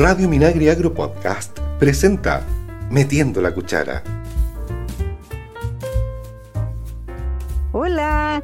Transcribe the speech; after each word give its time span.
Radio 0.00 0.30
Minagri 0.30 0.70
Agro 0.70 0.94
Podcast 0.94 1.60
presenta 1.78 2.42
Metiendo 2.90 3.42
la 3.42 3.52
Cuchara. 3.52 4.02
Hola, 7.72 8.42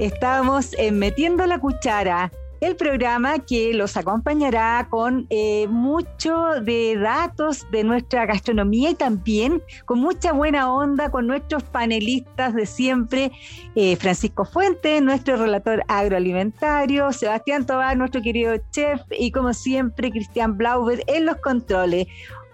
estamos 0.00 0.74
en 0.76 0.98
Metiendo 0.98 1.46
la 1.46 1.60
Cuchara 1.60 2.32
el 2.60 2.76
programa 2.76 3.38
que 3.38 3.74
los 3.74 3.96
acompañará 3.96 4.86
con 4.90 5.26
eh, 5.30 5.66
mucho 5.68 6.60
de 6.62 6.96
datos 6.96 7.66
de 7.70 7.84
nuestra 7.84 8.26
gastronomía 8.26 8.90
y 8.90 8.94
también 8.94 9.62
con 9.84 10.00
mucha 10.00 10.32
buena 10.32 10.72
onda 10.72 11.10
con 11.10 11.26
nuestros 11.26 11.62
panelistas 11.64 12.54
de 12.54 12.66
siempre, 12.66 13.32
eh, 13.74 13.96
Francisco 13.96 14.44
Fuente, 14.44 15.00
nuestro 15.00 15.36
relator 15.36 15.82
agroalimentario, 15.88 17.12
Sebastián 17.12 17.66
Tobar, 17.66 17.96
nuestro 17.96 18.22
querido 18.22 18.56
chef 18.70 19.00
y 19.10 19.30
como 19.30 19.52
siempre 19.52 20.10
Cristian 20.10 20.56
Blauber 20.56 21.02
en 21.06 21.26
los 21.26 21.36
controles. 21.36 22.06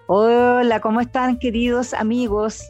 Hola, 0.07 0.81
¿cómo 0.81 0.99
están 0.99 1.39
queridos 1.39 1.93
amigos? 1.93 2.63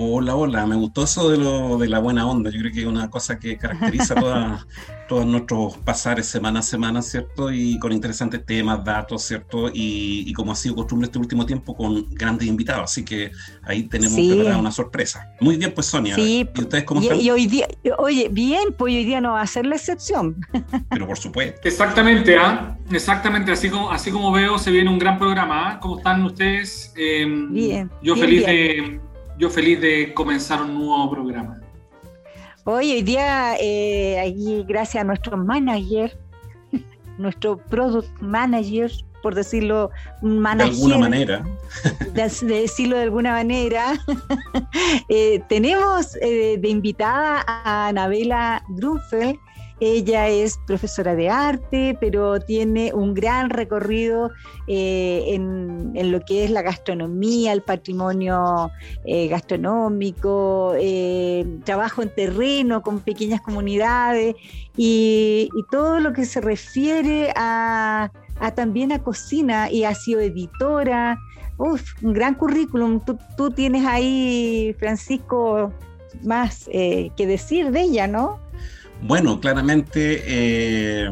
Hola, 0.00 0.36
hola, 0.36 0.64
me 0.64 0.76
gustó 0.76 1.02
eso 1.02 1.28
de, 1.28 1.38
lo, 1.38 1.76
de 1.76 1.88
la 1.88 1.98
buena 1.98 2.24
onda. 2.24 2.50
Yo 2.50 2.60
creo 2.60 2.72
que 2.72 2.80
es 2.82 2.86
una 2.86 3.10
cosa 3.10 3.40
que 3.40 3.58
caracteriza 3.58 4.14
toda, 4.14 4.64
todos 5.08 5.26
nuestros 5.26 5.76
pasares 5.78 6.28
semana 6.28 6.60
a 6.60 6.62
semana, 6.62 7.02
¿cierto? 7.02 7.50
Y 7.50 7.80
con 7.80 7.90
interesantes 7.90 8.46
temas, 8.46 8.84
datos, 8.84 9.24
¿cierto? 9.24 9.68
Y, 9.74 10.32
como 10.34 10.52
ha 10.52 10.54
sido 10.54 10.76
costumbre 10.76 11.06
este 11.06 11.18
último 11.18 11.44
tiempo, 11.44 11.76
con 11.76 12.06
grandes 12.10 12.46
invitados. 12.46 12.84
Así 12.84 13.04
que 13.04 13.32
ahí 13.64 13.82
tenemos 13.88 14.16
preparada 14.16 14.56
una 14.56 14.70
sorpresa. 14.70 15.32
Muy 15.40 15.56
bien, 15.56 15.72
pues 15.74 15.88
Sonia. 15.88 16.14
Sí. 16.14 16.48
¿Y 16.54 16.60
ustedes 16.60 16.84
cómo 16.84 17.00
están? 17.00 17.20
Y, 17.20 17.30
hoy 17.30 17.48
día, 17.48 17.66
oye, 17.98 18.28
bien, 18.30 18.72
pues 18.78 18.94
hoy 18.94 19.04
día 19.04 19.20
no 19.20 19.32
va 19.32 19.40
a 19.40 19.48
ser 19.48 19.66
la 19.66 19.74
excepción. 19.74 20.36
Pero 20.90 21.08
por 21.08 21.18
supuesto. 21.18 21.60
Exactamente, 21.64 22.36
¿ah? 22.36 22.78
Exactamente, 22.92 23.50
así 23.50 23.68
como, 23.68 23.90
así 23.90 24.12
como 24.12 24.30
veo, 24.30 24.60
se 24.60 24.70
viene 24.70 24.90
un 24.90 25.00
gran 25.00 25.18
programa. 25.18 25.72
¿ah? 25.72 25.80
¿Cómo 25.80 25.96
están 25.98 26.22
ustedes? 26.22 26.94
Em, 26.96 27.52
bien. 27.52 27.90
Yo 28.00 28.14
feliz 28.14 28.46
de 28.46 29.00
yo 29.38 29.48
feliz 29.48 29.80
de 29.80 30.12
comenzar 30.14 30.60
un 30.62 30.74
nuevo 30.74 31.10
programa. 31.10 31.60
Hoy, 32.64 32.90
hoy 32.92 33.02
día, 33.02 33.54
eh, 33.60 34.64
gracias 34.66 35.02
a 35.02 35.04
nuestro 35.04 35.36
manager, 35.36 36.18
nuestro 37.18 37.56
product 37.56 38.10
manager, 38.20 38.90
por 39.22 39.34
decirlo, 39.34 39.90
manager, 40.22 40.72
de 40.72 40.76
alguna 40.76 40.98
manera, 40.98 41.44
de, 42.12 42.46
decirlo 42.46 42.96
de 42.96 43.02
alguna 43.04 43.32
manera, 43.32 43.94
eh, 45.08 45.40
tenemos 45.48 46.16
eh, 46.16 46.58
de 46.58 46.68
invitada 46.68 47.44
a 47.46 47.88
Anabela 47.88 48.62
Grunfeld, 48.70 49.38
ella 49.80 50.28
es 50.28 50.58
profesora 50.66 51.14
de 51.14 51.28
arte, 51.28 51.96
pero 52.00 52.40
tiene 52.40 52.92
un 52.92 53.14
gran 53.14 53.50
recorrido 53.50 54.32
eh, 54.66 55.24
en, 55.28 55.92
lo 56.10 56.20
que 56.20 56.44
es 56.44 56.50
la 56.50 56.62
gastronomía, 56.62 57.52
el 57.52 57.62
patrimonio 57.62 58.70
eh, 59.04 59.28
gastronómico, 59.28 60.74
eh, 60.76 61.46
trabajo 61.64 62.02
en 62.02 62.12
terreno 62.12 62.82
con 62.82 63.00
pequeñas 63.00 63.40
comunidades 63.40 64.34
y, 64.76 65.48
todo 65.70 66.00
lo 66.00 66.12
que 66.12 66.24
se 66.24 66.40
refiere 66.40 67.30
a, 67.36 68.10
también 68.54 68.90
a 68.90 69.02
cocina 69.02 69.70
y 69.70 69.84
ha 69.84 69.94
sido 69.94 70.20
editora. 70.20 71.18
Uf, 71.58 71.82
un 72.02 72.14
gran 72.14 72.34
currículum. 72.34 73.00
Tú, 73.04 73.18
tú 73.36 73.50
tienes 73.50 73.84
ahí, 73.84 74.74
Francisco, 74.78 75.72
más 76.22 76.64
que 76.66 77.26
decir 77.26 77.70
de 77.70 77.82
ella, 77.82 78.06
¿no? 78.06 78.47
Bueno, 79.00 79.40
claramente 79.40 80.22
eh, 80.26 81.08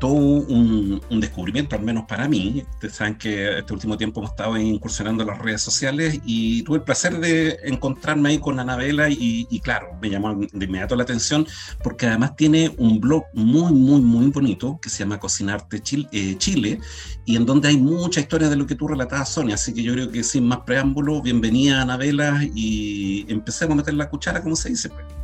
todo 0.00 0.12
un, 0.12 1.00
descubrimiento, 1.20 1.76
al 1.76 1.82
menos 1.82 2.04
para 2.08 2.28
mí. 2.28 2.64
Ustedes 2.74 2.96
saben 2.96 3.14
que 3.16 3.58
este 3.58 3.72
último 3.72 3.96
tiempo 3.96 4.20
hemos 4.20 4.32
estado 4.32 4.58
incursionando 4.58 5.22
en 5.22 5.28
las 5.28 5.38
redes 5.38 5.62
sociales 5.62 6.20
y 6.24 6.62
tuve 6.64 6.78
el 6.78 6.82
placer 6.82 7.20
de 7.20 7.60
encontrarme 7.64 8.30
ahí 8.30 8.38
con 8.38 8.58
Anabela 8.58 9.08
y, 9.08 9.60
claro, 9.60 9.96
me 10.02 10.10
llamó 10.10 10.34
de 10.34 10.64
inmediato 10.64 10.96
la 10.96 11.04
atención 11.04 11.46
porque 11.84 12.06
además 12.08 12.34
tiene 12.34 12.74
un 12.78 13.00
blog 13.00 13.24
muy, 13.32 13.72
muy, 13.72 14.00
muy 14.00 14.26
bonito 14.30 14.80
que 14.82 14.90
se 14.90 14.98
llama 15.04 15.20
Cocinarte 15.20 15.80
Chile, 15.80 16.08
eh, 16.12 16.34
Chile 16.36 16.80
y 17.24 17.36
en 17.36 17.46
donde 17.46 17.68
hay 17.68 17.76
mucha 17.76 18.20
historia 18.20 18.48
de 18.48 18.56
lo 18.56 18.66
que 18.66 18.74
tú 18.74 18.88
relatabas, 18.88 19.28
Sonia. 19.28 19.54
Así 19.54 19.72
que 19.72 19.84
yo 19.84 19.92
creo 19.92 20.10
que 20.10 20.24
sin 20.24 20.46
más 20.48 20.58
preámbulo, 20.66 21.22
bienvenida 21.22 21.80
Anabela 21.80 22.40
y 22.54 23.24
empecemos 23.28 23.74
a 23.74 23.76
meter 23.76 23.94
la 23.94 24.10
cuchara, 24.10 24.42
como 24.42 24.56
se 24.56 24.70
dice. 24.70 24.88
Pues. 24.88 25.23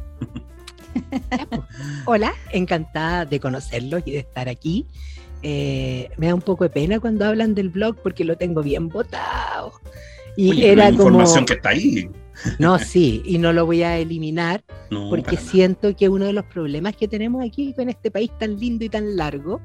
Hola, 2.06 2.32
encantada 2.52 3.24
de 3.24 3.40
conocerlos 3.40 4.02
y 4.06 4.12
de 4.12 4.18
estar 4.18 4.48
aquí. 4.48 4.86
Eh, 5.42 6.10
me 6.16 6.26
da 6.26 6.34
un 6.34 6.42
poco 6.42 6.64
de 6.64 6.70
pena 6.70 7.00
cuando 7.00 7.24
hablan 7.24 7.54
del 7.54 7.70
blog 7.70 7.96
porque 8.02 8.24
lo 8.24 8.36
tengo 8.36 8.62
bien 8.62 8.88
votado. 8.88 9.72
Y 10.36 10.64
era 10.64 10.90
como. 10.90 11.04
información 11.04 11.44
que 11.46 11.54
está 11.54 11.70
ahí. 11.70 12.08
No, 12.58 12.78
sí, 12.78 13.20
y 13.26 13.36
no 13.36 13.52
lo 13.52 13.66
voy 13.66 13.82
a 13.82 13.98
eliminar 13.98 14.64
porque 15.10 15.36
siento 15.36 15.94
que 15.94 16.08
uno 16.08 16.24
de 16.24 16.32
los 16.32 16.46
problemas 16.46 16.96
que 16.96 17.06
tenemos 17.06 17.44
aquí 17.44 17.74
con 17.74 17.90
este 17.90 18.10
país 18.10 18.30
tan 18.38 18.58
lindo 18.58 18.82
y 18.82 18.88
tan 18.88 19.14
largo 19.14 19.60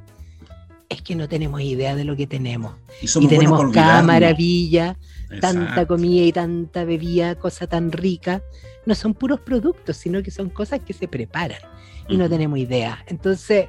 es 0.90 1.02
que 1.02 1.16
no 1.16 1.30
tenemos 1.30 1.62
idea 1.62 1.96
de 1.96 2.04
lo 2.04 2.16
que 2.16 2.28
tenemos. 2.28 2.74
Y, 3.02 3.28
tenemos 3.28 3.72
cada 3.72 4.04
maravilla, 4.04 4.98
tanta 5.42 5.86
comida 5.86 6.26
y 6.26 6.32
tanta 6.32 6.84
bebida, 6.84 7.36
cosa 7.36 7.68
tan 7.68 7.92
rica 7.92 8.42
no 8.86 8.96
son 8.96 9.14
puros 9.14 9.40
productos, 9.40 9.98
sino 9.98 10.22
que 10.22 10.32
son 10.32 10.50
cosas 10.50 10.80
que 10.82 10.94
se 10.94 11.08
preparan 11.08 11.60
y 12.08 12.18
no 12.18 12.30
tenemos 12.30 12.60
idea. 12.60 13.04
Entonces, 13.08 13.68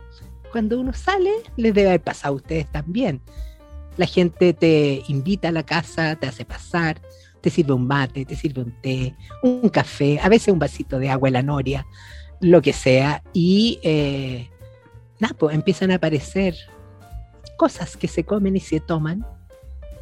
cuando 0.53 0.79
uno 0.79 0.93
sale, 0.93 1.31
les 1.57 1.75
debe 1.75 1.89
haber 1.89 2.03
pasado 2.03 2.35
a 2.35 2.37
ustedes 2.37 2.71
también. 2.71 3.21
La 3.97 4.07
gente 4.07 4.53
te 4.53 5.03
invita 5.09 5.49
a 5.49 5.53
la 5.53 5.65
casa, 5.65 6.17
te 6.17 6.27
hace 6.27 6.45
pasar, 6.45 7.01
te 7.41 7.49
sirve 7.49 7.73
un 7.73 7.87
mate, 7.87 8.25
te 8.25 8.37
sirve 8.37 8.63
un 8.63 8.73
té, 8.83 9.15
un 9.43 9.69
café, 9.71 10.21
a 10.21 10.29
veces 10.29 10.53
un 10.53 10.59
vasito 10.59 10.99
de 10.99 11.09
agua 11.09 11.29
en 11.29 11.35
la 11.35 11.43
noria, 11.43 11.87
lo 12.41 12.61
que 12.61 12.75
sea, 12.75 13.23
y 13.33 13.79
eh, 13.83 14.51
nada, 15.19 15.35
pues 15.39 15.55
empiezan 15.55 15.91
a 15.91 15.95
aparecer 15.95 16.55
cosas 17.57 17.97
que 17.97 18.09
se 18.09 18.25
comen 18.25 18.57
y 18.57 18.61
se 18.61 18.81
toman, 18.81 19.25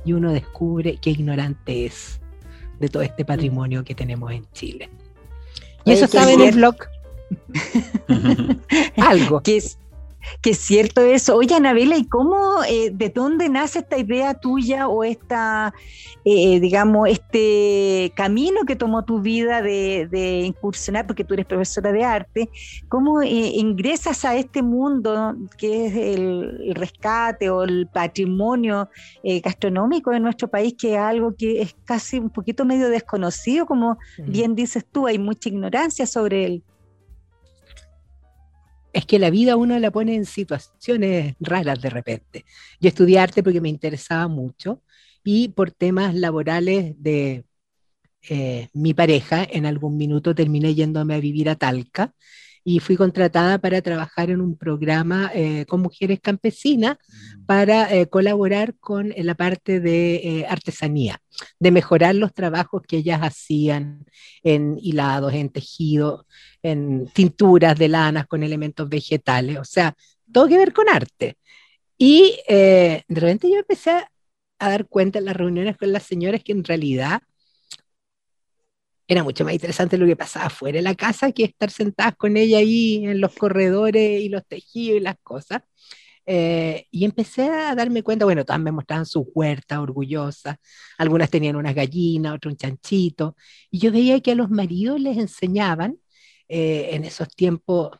y 0.04 0.12
uno 0.12 0.32
descubre 0.32 0.98
qué 1.00 1.10
ignorante 1.10 1.86
es 1.86 2.20
de 2.80 2.88
todo 2.88 3.02
este 3.02 3.24
patrimonio 3.24 3.84
que 3.84 3.94
tenemos 3.94 4.32
en 4.32 4.46
Chile. 4.52 4.90
Y 5.84 5.92
eso 5.92 6.06
estaba 6.06 6.32
en 6.32 6.40
el 6.40 6.54
blog. 6.54 6.76
Algo. 8.96 9.40
Que 9.40 9.58
es, 9.58 9.78
que 10.40 10.50
es 10.50 10.58
cierto 10.58 11.00
eso. 11.00 11.36
Oye, 11.36 11.54
Anabela, 11.54 11.96
¿y 11.96 12.06
cómo, 12.06 12.62
eh, 12.68 12.90
de 12.92 13.08
dónde 13.10 13.48
nace 13.48 13.80
esta 13.80 13.98
idea 13.98 14.34
tuya 14.34 14.88
o 14.88 15.04
esta, 15.04 15.74
eh, 16.24 16.60
digamos, 16.60 17.08
este 17.08 18.12
camino 18.14 18.60
que 18.66 18.76
tomó 18.76 19.04
tu 19.04 19.20
vida 19.20 19.62
de, 19.62 20.42
incursionar, 20.44 21.06
porque 21.06 21.24
tú 21.24 21.34
eres 21.34 21.46
profesora 21.46 21.92
de 21.92 22.04
arte? 22.04 22.48
¿Cómo 22.88 23.22
eh, 23.22 23.28
ingresas 23.28 24.24
a 24.24 24.36
este 24.36 24.62
mundo 24.62 25.34
que 25.58 25.86
es 25.86 25.96
el, 25.96 26.74
rescate 26.74 27.50
o 27.50 27.62
el 27.62 27.86
patrimonio 27.86 28.88
gastronómico 29.42 30.10
de 30.10 30.20
nuestro 30.20 30.48
país, 30.48 30.74
que 30.78 30.94
es 30.94 30.98
algo 30.98 31.34
que 31.36 31.62
es 31.62 31.76
casi 31.84 32.18
un 32.18 32.30
poquito 32.30 32.64
medio 32.64 32.88
desconocido, 32.88 33.66
como 33.66 33.98
bien 34.18 34.54
dices 34.54 34.84
tú, 34.90 35.06
hay 35.06 35.18
mucha 35.18 35.48
ignorancia 35.48 36.06
sobre 36.06 36.44
él? 36.46 36.62
Es 38.94 39.06
que 39.06 39.18
la 39.18 39.30
vida 39.30 39.56
uno 39.56 39.78
la 39.78 39.90
pone 39.90 40.14
en 40.14 40.24
situaciones 40.24 41.34
raras 41.40 41.82
de 41.82 41.90
repente. 41.90 42.44
Yo 42.80 42.88
estudié 42.88 43.18
arte 43.18 43.42
porque 43.42 43.60
me 43.60 43.68
interesaba 43.68 44.28
mucho 44.28 44.82
y 45.24 45.48
por 45.48 45.72
temas 45.72 46.14
laborales 46.14 46.94
de 47.02 47.44
eh, 48.30 48.68
mi 48.72 48.94
pareja, 48.94 49.44
en 49.50 49.66
algún 49.66 49.96
minuto 49.96 50.34
terminé 50.34 50.74
yéndome 50.74 51.14
a 51.14 51.20
vivir 51.20 51.50
a 51.50 51.56
Talca 51.56 52.14
y 52.64 52.80
fui 52.80 52.96
contratada 52.96 53.58
para 53.58 53.82
trabajar 53.82 54.30
en 54.30 54.40
un 54.40 54.56
programa 54.56 55.30
eh, 55.34 55.66
con 55.66 55.82
mujeres 55.82 56.18
campesinas 56.20 56.96
mm. 56.96 57.44
para 57.44 57.94
eh, 57.94 58.08
colaborar 58.08 58.74
con 58.80 59.12
la 59.16 59.34
parte 59.34 59.80
de 59.80 60.46
artesanía, 60.48 61.20
de 61.58 61.70
mejorar 61.70 62.14
los 62.14 62.32
trabajos 62.32 62.82
que 62.88 62.96
ellas 62.98 63.20
hacían 63.20 64.06
en 64.42 64.78
hilados, 64.80 65.34
en 65.34 65.50
tejido, 65.50 66.26
en 66.62 67.06
tinturas 67.12 67.78
de 67.78 67.88
lanas 67.88 68.26
con 68.26 68.42
elementos 68.42 68.88
vegetales, 68.88 69.58
o 69.58 69.64
sea, 69.64 69.94
todo 70.32 70.48
que 70.48 70.56
ver 70.56 70.72
con 70.72 70.88
arte. 70.88 71.36
Y 71.98 72.38
de 72.48 73.04
repente 73.08 73.48
yo 73.48 73.58
empecé 73.58 73.90
a 74.58 74.68
dar 74.68 74.86
cuenta 74.86 75.18
en 75.18 75.26
las 75.26 75.36
reuniones 75.36 75.76
con 75.76 75.92
las 75.92 76.02
señoras 76.02 76.42
que 76.42 76.52
en 76.52 76.64
realidad 76.64 77.22
era 79.06 79.22
mucho 79.22 79.44
más 79.44 79.54
interesante 79.54 79.98
lo 79.98 80.06
que 80.06 80.16
pasaba 80.16 80.50
fuera 80.50 80.76
de 80.76 80.82
la 80.82 80.94
casa 80.94 81.32
que 81.32 81.44
estar 81.44 81.70
sentadas 81.70 82.16
con 82.16 82.36
ella 82.36 82.58
ahí 82.58 83.04
en 83.04 83.20
los 83.20 83.34
corredores 83.34 84.22
y 84.22 84.28
los 84.28 84.46
tejidos 84.46 84.98
y 84.98 85.00
las 85.00 85.16
cosas. 85.22 85.62
Eh, 86.26 86.86
y 86.90 87.04
empecé 87.04 87.50
a 87.50 87.74
darme 87.74 88.02
cuenta, 88.02 88.24
bueno, 88.24 88.44
todas 88.44 88.60
me 88.60 88.72
mostraban 88.72 89.04
su 89.06 89.30
huerta 89.34 89.80
orgullosa, 89.82 90.58
algunas 90.98 91.28
tenían 91.30 91.56
unas 91.56 91.74
gallinas, 91.74 92.34
otro 92.34 92.50
un 92.50 92.56
chanchito, 92.56 93.36
y 93.70 93.78
yo 93.80 93.92
veía 93.92 94.20
que 94.20 94.32
a 94.32 94.34
los 94.34 94.50
maridos 94.50 95.00
les 95.00 95.18
enseñaban 95.18 95.98
eh, 96.48 96.90
en 96.92 97.04
esos 97.04 97.28
tiempos 97.28 97.90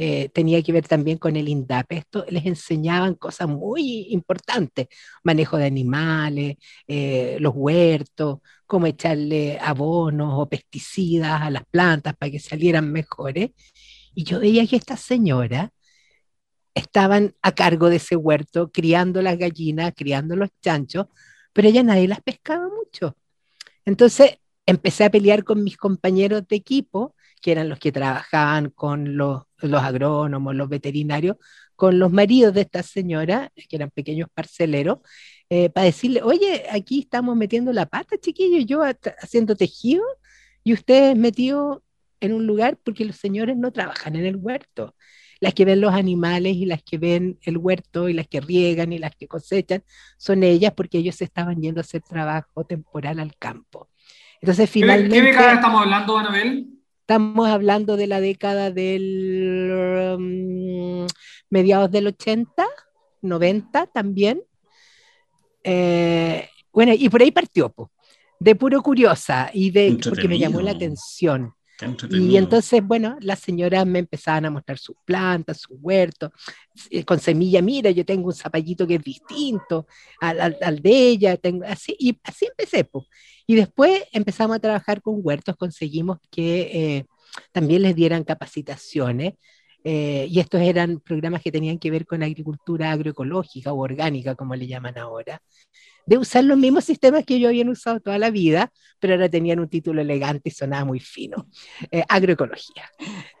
eh, 0.00 0.28
tenía 0.28 0.62
que 0.62 0.70
ver 0.70 0.86
también 0.86 1.18
con 1.18 1.34
el 1.34 1.48
INDAP. 1.48 1.92
Esto 1.92 2.24
les 2.28 2.46
enseñaban 2.46 3.16
cosas 3.16 3.48
muy 3.48 4.06
importantes, 4.10 4.86
manejo 5.24 5.56
de 5.56 5.66
animales, 5.66 6.56
eh, 6.86 7.36
los 7.40 7.52
huertos, 7.56 8.38
cómo 8.64 8.86
echarle 8.86 9.58
abonos 9.60 10.34
o 10.36 10.48
pesticidas 10.48 11.42
a 11.42 11.50
las 11.50 11.64
plantas 11.66 12.14
para 12.16 12.30
que 12.30 12.38
salieran 12.38 12.92
mejores. 12.92 13.50
Y 14.14 14.22
yo 14.22 14.38
veía 14.38 14.64
que 14.68 14.76
estas 14.76 15.00
señoras 15.00 15.70
estaban 16.74 17.34
a 17.42 17.52
cargo 17.52 17.88
de 17.90 17.96
ese 17.96 18.14
huerto, 18.14 18.70
criando 18.70 19.20
las 19.20 19.36
gallinas, 19.36 19.94
criando 19.96 20.36
los 20.36 20.50
chanchos, 20.62 21.06
pero 21.52 21.68
ella 21.68 21.82
nadie 21.82 22.06
las 22.06 22.22
pescaba 22.22 22.68
mucho. 22.68 23.16
Entonces 23.84 24.38
empecé 24.64 25.04
a 25.04 25.10
pelear 25.10 25.42
con 25.42 25.64
mis 25.64 25.76
compañeros 25.76 26.46
de 26.46 26.54
equipo, 26.54 27.16
que 27.40 27.52
eran 27.52 27.68
los 27.68 27.78
que 27.78 27.92
trabajaban 27.92 28.70
con 28.70 29.16
los, 29.16 29.42
agrónomos, 29.62 30.54
los 30.54 30.68
veterinarios, 30.68 31.36
con 31.76 31.98
los 31.98 32.12
maridos 32.12 32.54
de 32.54 32.62
esta 32.62 32.82
señora, 32.82 33.52
que 33.68 33.76
eran 33.76 33.90
pequeños 33.90 34.28
parceleros, 34.32 34.98
eh, 35.50 35.70
para 35.70 35.86
decirle, 35.86 36.22
oye, 36.22 36.64
aquí 36.70 37.00
estamos 37.00 37.36
metiendo 37.36 37.72
la 37.72 37.86
pata, 37.86 38.16
chiquillos, 38.18 38.66
yo 38.66 38.82
haciendo 38.82 39.56
tejido 39.56 40.04
y 40.64 40.72
ustedes 40.72 41.16
metidos 41.16 41.78
en 42.20 42.32
un 42.32 42.46
lugar 42.46 42.78
porque 42.84 43.04
los 43.04 43.16
señores 43.16 43.56
no 43.56 43.72
trabajan 43.72 44.16
en 44.16 44.26
el 44.26 44.36
huerto. 44.36 44.94
Las 45.40 45.54
que 45.54 45.64
ven 45.64 45.80
los 45.80 45.94
animales 45.94 46.56
y 46.56 46.66
las 46.66 46.82
que 46.82 46.98
ven 46.98 47.38
el 47.42 47.58
huerto 47.58 48.08
y 48.08 48.12
las 48.12 48.26
que 48.26 48.40
riegan 48.40 48.92
y 48.92 48.98
las 48.98 49.14
que 49.14 49.28
cosechan 49.28 49.84
son 50.16 50.42
ellas 50.42 50.72
porque 50.76 50.98
ellos 50.98 51.20
estaban 51.22 51.60
yendo 51.62 51.80
a 51.80 51.82
hacer 51.82 52.02
trabajo 52.02 52.64
temporal 52.64 53.20
al 53.20 53.36
campo. 53.36 53.88
Entonces, 54.40 54.68
finalmente... 54.68 55.14
¿Qué 55.14 55.22
década 55.22 55.54
estamos 55.54 55.82
hablando, 55.82 56.18
Anabel? 56.18 56.77
Estamos 57.08 57.48
hablando 57.48 57.96
de 57.96 58.06
la 58.06 58.20
década 58.20 58.70
del 58.70 59.72
um, 60.18 61.06
mediados 61.48 61.90
del 61.90 62.08
80, 62.08 62.66
90 63.22 63.86
también. 63.86 64.42
Eh, 65.64 66.50
bueno, 66.70 66.92
y 66.92 67.08
por 67.08 67.22
ahí 67.22 67.30
partió, 67.30 67.72
de 68.38 68.54
puro 68.54 68.82
curiosa 68.82 69.48
y 69.54 69.70
de 69.70 69.98
porque 70.06 70.28
me 70.28 70.38
llamó 70.38 70.60
la 70.60 70.72
atención. 70.72 71.54
Y 72.10 72.36
entonces, 72.36 72.82
bueno, 72.84 73.16
las 73.20 73.38
señoras 73.38 73.86
me 73.86 74.00
empezaban 74.00 74.44
a 74.46 74.50
mostrar 74.50 74.78
sus 74.78 74.96
plantas, 75.04 75.60
sus 75.60 75.76
huertos, 75.80 76.32
eh, 76.90 77.04
con 77.04 77.20
semilla, 77.20 77.62
mira, 77.62 77.90
yo 77.90 78.04
tengo 78.04 78.26
un 78.26 78.34
zapallito 78.34 78.86
que 78.86 78.96
es 78.96 79.02
distinto 79.02 79.86
al, 80.20 80.56
al, 80.60 80.80
de 80.80 80.90
ella, 80.90 81.36
tengo, 81.36 81.64
así, 81.66 81.94
y 81.98 82.18
así 82.24 82.46
empecé. 82.46 82.84
Pues. 82.84 83.06
Y 83.46 83.54
después 83.54 84.02
empezamos 84.12 84.56
a 84.56 84.60
trabajar 84.60 85.00
con 85.00 85.20
huertos, 85.22 85.56
conseguimos 85.56 86.18
que 86.30 86.60
eh, 86.72 87.06
también 87.52 87.82
les 87.82 87.94
dieran 87.94 88.24
capacitaciones. 88.24 89.34
Eh, 89.84 90.26
y 90.28 90.40
estos 90.40 90.60
eran 90.60 91.00
programas 91.00 91.42
que 91.42 91.52
tenían 91.52 91.78
que 91.78 91.90
ver 91.90 92.04
con 92.04 92.22
agricultura 92.22 92.92
agroecológica 92.92 93.72
o 93.72 93.78
orgánica, 93.78 94.34
como 94.34 94.54
le 94.54 94.66
llaman 94.66 94.98
ahora 94.98 95.40
de 96.08 96.16
usar 96.16 96.42
los 96.42 96.56
mismos 96.56 96.86
sistemas 96.86 97.22
que 97.26 97.38
yo 97.38 97.48
había 97.48 97.68
usado 97.68 98.00
toda 98.00 98.16
la 98.16 98.30
vida, 98.30 98.72
pero 98.98 99.12
ahora 99.12 99.28
tenían 99.28 99.60
un 99.60 99.68
título 99.68 100.00
elegante 100.00 100.48
y 100.48 100.52
sonaba 100.52 100.86
muy 100.86 101.00
fino, 101.00 101.48
eh, 101.90 102.02
agroecología. 102.08 102.90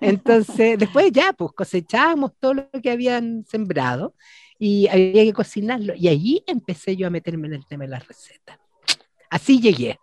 Entonces, 0.02 0.78
después 0.78 1.10
ya, 1.10 1.32
pues 1.32 1.52
cosechábamos 1.52 2.32
todo 2.38 2.54
lo 2.54 2.68
que 2.82 2.90
habían 2.90 3.46
sembrado 3.48 4.14
y 4.58 4.86
había 4.88 5.24
que 5.24 5.32
cocinarlo. 5.32 5.94
Y 5.96 6.08
allí 6.08 6.44
empecé 6.46 6.94
yo 6.94 7.06
a 7.06 7.10
meterme 7.10 7.46
en 7.46 7.54
el 7.54 7.66
tema 7.66 7.84
de 7.84 7.90
las 7.90 8.06
recetas. 8.06 8.58
Así 9.30 9.62
llegué. 9.62 9.98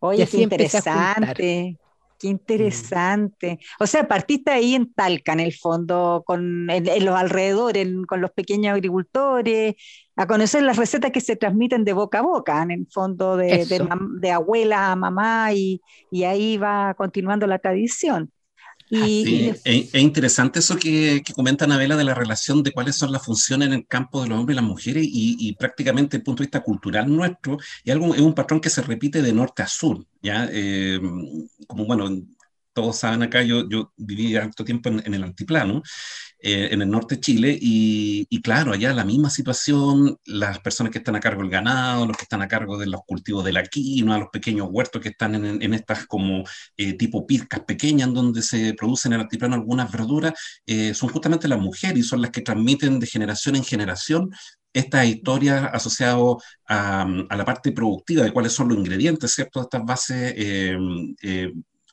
Oye, 0.00 0.24
así 0.24 0.36
qué 0.36 0.42
interesante. 0.42 1.78
Qué 2.20 2.28
interesante. 2.28 3.58
O 3.78 3.86
sea, 3.86 4.06
partiste 4.06 4.50
ahí 4.50 4.74
en 4.74 4.92
Talca, 4.92 5.32
en 5.32 5.40
el 5.40 5.54
fondo, 5.54 6.22
con, 6.26 6.68
en, 6.68 7.04
los 7.06 7.16
alrededores, 7.16 7.88
con 8.06 8.20
los 8.20 8.30
pequeños 8.32 8.74
agricultores, 8.74 9.74
a 10.16 10.26
conocer 10.26 10.62
las 10.62 10.76
recetas 10.76 11.12
que 11.12 11.22
se 11.22 11.36
transmiten 11.36 11.82
de 11.82 11.94
boca 11.94 12.18
a 12.18 12.22
boca, 12.22 12.62
en 12.62 12.72
el 12.72 12.86
fondo 12.92 13.38
de, 13.38 13.64
de, 14.20 14.30
abuela 14.30 14.92
a 14.92 14.96
mamá, 14.96 15.54
y, 15.54 15.80
y, 16.10 16.24
ahí 16.24 16.58
va 16.58 16.92
continuando 16.92 17.46
la 17.46 17.58
tradición. 17.58 18.30
Y, 18.90 19.52
es, 19.64 19.94
interesante 19.94 20.58
eso 20.58 20.76
que, 20.76 21.22
que 21.24 21.32
comenta 21.32 21.64
Anabela 21.64 21.96
de 21.96 22.02
la 22.02 22.14
relación 22.14 22.62
de 22.64 22.72
cuáles 22.72 22.96
son 22.96 23.12
las 23.12 23.24
funciones 23.24 23.68
en 23.68 23.74
el 23.74 23.86
campo 23.86 24.22
de 24.22 24.28
los 24.28 24.38
hombres 24.38 24.54
y 24.54 24.60
las 24.60 24.68
mujeres 24.68 25.04
y, 25.04 25.36
y 25.38 25.52
prácticamente 25.54 26.16
desde 26.16 26.18
el 26.18 26.24
punto 26.24 26.42
de 26.42 26.46
vista 26.46 26.62
cultural 26.62 27.08
nuestro, 27.08 27.58
y 27.84 27.90
algo, 27.90 28.14
es 28.14 28.20
un 28.20 28.34
patrón 28.34 28.60
que 28.60 28.70
se 28.70 28.82
repite 28.82 29.22
de 29.22 29.32
norte 29.32 29.62
a 29.62 29.68
sur, 29.68 30.04
¿ya? 30.22 30.48
Eh, 30.52 31.00
como 31.68 31.86
bueno, 31.86 32.10
todos 32.72 32.98
saben 32.98 33.22
acá, 33.22 33.42
yo, 33.42 33.68
yo 33.68 33.92
viví 33.96 34.36
harto 34.36 34.64
tiempo 34.64 34.88
en, 34.88 35.02
en 35.04 35.14
el 35.14 35.24
altiplano 35.24 35.82
eh, 36.42 36.68
en 36.72 36.80
el 36.80 36.90
norte 36.90 37.16
de 37.16 37.20
Chile 37.20 37.58
y, 37.60 38.40
claro, 38.42 38.72
allá 38.72 38.94
la 38.94 39.04
misma 39.04 39.28
situación, 39.28 40.16
las 40.24 40.58
personas 40.60 40.90
que 40.90 40.98
están 40.98 41.14
a 41.16 41.20
cargo 41.20 41.42
del 41.42 41.50
ganado, 41.50 42.06
los 42.06 42.16
que 42.16 42.22
están 42.22 42.40
a 42.40 42.48
cargo 42.48 42.78
de 42.78 42.86
los 42.86 43.02
cultivos 43.06 43.44
de 43.44 43.52
la 43.52 43.62
quinoa, 43.62 44.18
los 44.18 44.30
pequeños 44.30 44.68
huertos 44.70 45.02
que 45.02 45.10
están 45.10 45.34
en, 45.34 45.74
estas 45.74 46.06
como 46.06 46.44
eh, 46.78 46.94
tipo 46.94 47.26
pizcas 47.26 47.60
pequeñas 47.60 48.08
en 48.08 48.14
donde 48.14 48.40
se 48.42 48.72
producen 48.74 49.12
en 49.12 49.16
el 49.16 49.24
altiplano 49.24 49.54
algunas 49.54 49.92
verduras, 49.92 50.32
eh, 50.64 50.94
son 50.94 51.10
justamente 51.10 51.46
las 51.46 51.58
mujeres 51.58 51.98
y 51.98 52.02
son 52.02 52.22
las 52.22 52.30
que 52.30 52.40
transmiten 52.40 52.98
de 52.98 53.06
generación 53.06 53.56
en 53.56 53.64
generación 53.64 54.30
estas 54.72 55.04
historias 55.06 55.68
asociadas 55.72 56.36
a, 56.68 57.06
la 57.36 57.44
parte 57.44 57.72
productiva 57.72 58.22
de 58.24 58.32
cuáles 58.32 58.52
son 58.52 58.68
los 58.68 58.78
ingredientes, 58.78 59.32
¿cierto? 59.32 59.60
Estas 59.60 59.84
bases 59.84 60.32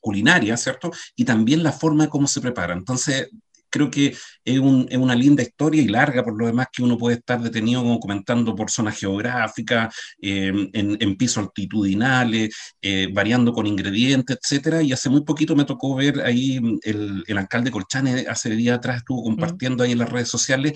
culinarias, 0.07 0.63
¿cierto? 0.63 0.89
Y 1.17 1.25
también 1.25 1.63
la 1.63 1.73
forma 1.73 2.05
de 2.05 2.09
cómo 2.09 2.27
se 2.27 2.39
prepara. 2.39 2.73
Entonces, 2.73 3.29
creo 3.69 3.89
que 3.89 4.15
es, 4.43 4.59
una 4.59 5.15
linda 5.15 5.43
historia 5.43 5.81
y 5.81 5.87
larga 5.87 6.23
por 6.23 6.37
lo 6.37 6.47
demás 6.47 6.67
que 6.71 6.83
uno 6.83 6.97
puede 6.97 7.17
estar 7.17 7.41
detenido 7.41 7.81
como 7.81 7.99
comentando 7.99 8.55
por 8.55 8.71
zonas 8.71 8.97
geográficas, 8.99 9.95
eh, 10.21 10.51
en, 10.73 11.17
pisos 11.17 11.37
altitudinales, 11.37 12.55
eh, 12.81 13.09
variando 13.11 13.53
con 13.53 13.65
ingredientes, 13.65 14.37
etcétera. 14.41 14.81
Y 14.81 14.91
hace 14.91 15.09
muy 15.09 15.21
poquito 15.21 15.55
me 15.55 15.65
tocó 15.65 15.95
ver 15.95 16.21
ahí 16.21 16.59
mm, 16.59 16.79
el, 16.83 17.23
el 17.27 17.37
alcalde 17.37 17.71
Colchane, 17.71 18.25
hace 18.27 18.49
días 18.51 18.77
atrás 18.77 18.97
estuvo 18.97 19.23
compartiendo 19.23 19.83
ahí 19.83 19.91
en 19.91 19.99
las 19.99 20.09
redes 20.09 20.29
sociales 20.29 20.73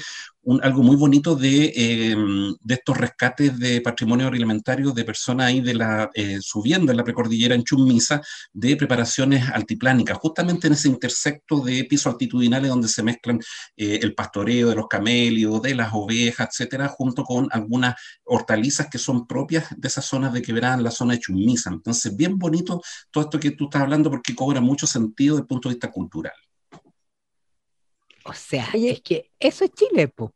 algo 0.62 0.82
muy 0.82 0.96
bonito 0.96 1.36
de, 1.36 1.72
em, 1.76 2.56
de, 2.62 2.74
estos 2.74 2.98
rescates 2.98 3.60
de 3.60 3.82
patrimonio 3.82 4.26
agroalimentario 4.26 4.92
de 4.92 5.06
personas 5.06 5.48
ahí 5.48 5.62
de 5.62 5.76
la, 5.76 6.10
eh, 6.14 6.40
subiendo 6.42 6.92
en 6.92 6.98
la 6.98 7.04
precordillera 7.04 7.54
en 7.54 7.64
Chumisa 7.64 8.22
de 8.52 8.76
preparaciones 8.76 9.48
altiplánicas, 9.50 10.18
justamente 10.18 10.68
en 10.68 10.74
ese 10.74 10.88
intersecto 10.88 11.62
de 11.62 11.84
pisos 11.84 12.12
altitudinales 12.12 12.70
donde 12.70 12.81
se 12.88 13.04
mezclan 13.04 13.40
eh, 13.76 14.00
el 14.02 14.14
pastoreo 14.14 14.70
de 14.70 14.76
los 14.76 14.88
camelios, 14.88 15.62
de 15.62 15.76
las 15.76 15.92
ovejas, 15.94 16.50
etcétera, 16.50 16.88
junto 16.88 17.24
con 17.24 17.48
algunas 17.52 17.96
hortalizas 18.24 18.88
que 18.90 18.98
son 18.98 19.28
propias 19.28 19.68
de 19.76 19.88
esas 19.88 20.06
zonas 20.06 20.34
de 20.34 20.42
quebrada 20.42 20.78
la 20.78 20.92
zona 20.92 21.14
de 21.14 21.20
Chumisa. 21.20 21.70
Entonces, 21.70 22.16
bien 22.16 22.38
bonito 22.38 22.82
todo 23.10 23.24
esto 23.26 23.40
que 23.40 23.52
tú 23.52 23.66
estás 23.66 23.84
hablando 23.84 24.10
porque 24.10 24.36
cobra 24.36 24.62
mucho 24.62 24.88
sentido 24.88 25.36
desde 25.36 25.44
el 25.44 25.48
punto 25.48 25.70
de 25.70 25.76
vista 25.76 25.92
cultural. 25.92 26.34
O 28.26 28.34
sea, 28.34 28.70
es 28.74 29.02
que 29.02 29.32
eso 29.40 29.66
es 29.66 29.72
Chile, 29.72 30.08
po. 30.08 30.34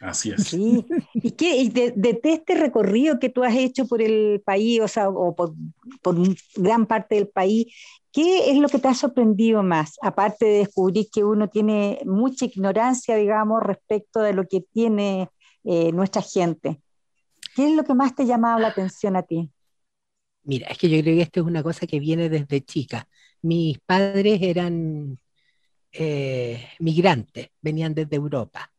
Así 0.00 0.30
es. 0.30 0.44
Sí. 0.44 0.86
¿Y 1.14 1.32
qué, 1.32 1.68
de, 1.70 2.20
este 2.22 2.54
recorrido 2.54 3.18
que 3.18 3.28
tú 3.28 3.42
has 3.42 3.54
hecho 3.54 3.86
por 3.86 4.00
el 4.00 4.40
país, 4.44 4.80
o 4.80 4.88
sea, 4.88 5.08
o 5.08 5.34
por, 5.34 5.54
por, 6.02 6.16
gran 6.56 6.86
parte 6.86 7.16
del 7.16 7.28
país, 7.28 7.66
¿qué 8.12 8.50
es 8.50 8.58
lo 8.58 8.68
que 8.68 8.78
te 8.78 8.88
ha 8.88 8.94
sorprendido 8.94 9.62
más? 9.62 9.96
Aparte 10.02 10.44
de 10.44 10.58
descubrir 10.58 11.08
que 11.12 11.24
uno 11.24 11.48
tiene 11.48 12.00
mucha 12.04 12.44
ignorancia, 12.44 13.16
digamos, 13.16 13.62
respecto 13.62 14.20
de 14.20 14.34
lo 14.34 14.46
que 14.46 14.60
tiene 14.60 15.28
eh, 15.64 15.92
nuestra 15.92 16.22
gente. 16.22 16.80
¿Qué 17.54 17.68
es 17.68 17.76
lo 17.76 17.84
que 17.84 17.94
más 17.94 18.14
te 18.14 18.22
ha 18.22 18.26
llamado 18.26 18.58
la 18.60 18.68
atención 18.68 19.16
a 19.16 19.22
ti? 19.22 19.50
Mira, 20.44 20.68
es 20.68 20.78
que 20.78 20.88
yo 20.88 21.02
creo 21.02 21.16
que 21.16 21.22
esto 21.22 21.40
es 21.40 21.46
una 21.46 21.62
cosa 21.62 21.86
que 21.86 21.98
viene 21.98 22.28
desde 22.28 22.64
chica. 22.64 23.08
Mis 23.42 23.78
padres 23.80 24.40
eran 24.40 25.18
eh, 25.92 26.68
migrantes, 26.78 27.48
venían 27.60 27.94
desde 27.94 28.16
Europa. 28.16 28.70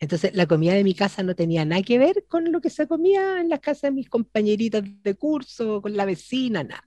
Entonces 0.00 0.34
la 0.34 0.46
comida 0.46 0.74
de 0.74 0.84
mi 0.84 0.94
casa 0.94 1.22
no 1.22 1.34
tenía 1.34 1.64
nada 1.64 1.82
que 1.82 1.98
ver 1.98 2.24
con 2.28 2.52
lo 2.52 2.60
que 2.60 2.70
se 2.70 2.86
comía 2.86 3.40
en 3.40 3.48
las 3.48 3.60
casas 3.60 3.82
de 3.82 3.92
mis 3.92 4.08
compañeritas 4.08 4.84
de 4.84 5.14
curso, 5.14 5.82
con 5.82 5.96
la 5.96 6.04
vecina, 6.04 6.62
nada. 6.62 6.84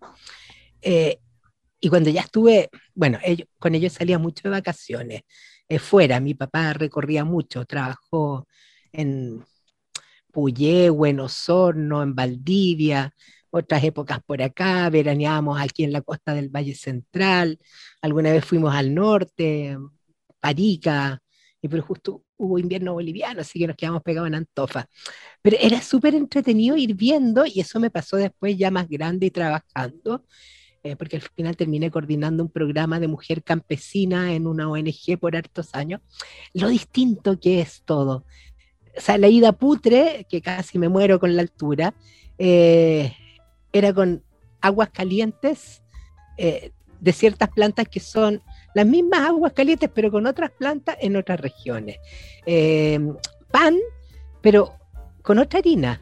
Eh, 0.81 1.19
y 1.79 1.89
cuando 1.89 2.09
ya 2.09 2.21
estuve, 2.21 2.69
bueno, 2.93 3.19
con 3.59 3.75
ellos 3.75 3.93
salía 3.93 4.19
mucho 4.19 4.43
de 4.43 4.49
vacaciones, 4.51 5.21
eh, 5.67 5.79
fuera, 5.79 6.19
mi 6.19 6.33
papá 6.35 6.73
recorría 6.73 7.25
mucho, 7.25 7.65
trabajó 7.65 8.47
en 8.91 9.43
Puyehue, 10.31 11.09
en 11.09 11.19
Osorno, 11.21 12.03
en 12.03 12.15
Valdivia, 12.15 13.13
otras 13.49 13.83
épocas 13.83 14.19
por 14.25 14.41
acá, 14.41 14.89
veraneábamos 14.89 15.59
aquí 15.59 15.83
en 15.83 15.91
la 15.91 16.01
costa 16.01 16.33
del 16.33 16.49
Valle 16.49 16.75
Central, 16.75 17.59
alguna 18.01 18.31
vez 18.31 18.45
fuimos 18.45 18.73
al 18.73 18.93
norte, 18.93 19.77
Parica, 20.39 21.21
y 21.61 21.67
pero 21.67 21.83
justo 21.83 22.23
hubo 22.41 22.57
invierno 22.57 22.93
boliviano, 22.93 23.41
así 23.41 23.59
que 23.59 23.67
nos 23.67 23.75
quedamos 23.75 24.01
pegados 24.01 24.27
en 24.27 24.35
Antofa. 24.35 24.87
Pero 25.41 25.57
era 25.59 25.81
súper 25.81 26.15
entretenido 26.15 26.75
ir 26.75 26.95
viendo, 26.95 27.45
y 27.45 27.59
eso 27.59 27.79
me 27.79 27.89
pasó 27.89 28.17
después 28.17 28.57
ya 28.57 28.71
más 28.71 28.89
grande 28.89 29.27
y 29.27 29.31
trabajando, 29.31 30.25
eh, 30.83 30.95
porque 30.95 31.17
al 31.17 31.21
final 31.21 31.55
terminé 31.55 31.91
coordinando 31.91 32.43
un 32.43 32.49
programa 32.49 32.99
de 32.99 33.07
mujer 33.07 33.43
campesina 33.43 34.33
en 34.33 34.47
una 34.47 34.67
ONG 34.69 35.19
por 35.19 35.35
hartos 35.35 35.75
años, 35.75 36.01
lo 36.53 36.69
distinto 36.69 37.39
que 37.39 37.61
es 37.61 37.83
todo. 37.85 38.25
O 38.97 39.01
sea, 39.01 39.17
la 39.19 39.27
ida 39.27 39.51
putre, 39.51 40.25
que 40.27 40.41
casi 40.41 40.79
me 40.79 40.89
muero 40.89 41.19
con 41.19 41.35
la 41.35 41.43
altura, 41.43 41.93
eh, 42.39 43.13
era 43.71 43.93
con 43.93 44.23
aguas 44.59 44.89
calientes 44.89 45.81
eh, 46.37 46.71
de 46.99 47.13
ciertas 47.13 47.49
plantas 47.49 47.87
que 47.87 47.99
son 47.99 48.41
las 48.73 48.85
mismas 48.85 49.21
aguas 49.21 49.53
calientes, 49.53 49.89
pero 49.93 50.11
con 50.11 50.25
otras 50.25 50.51
plantas 50.51 50.97
en 51.01 51.15
otras 51.15 51.39
regiones. 51.39 51.97
pan, 53.51 53.77
pero 54.41 54.73
con 55.21 55.39
otra 55.39 55.59
harina. 55.59 56.01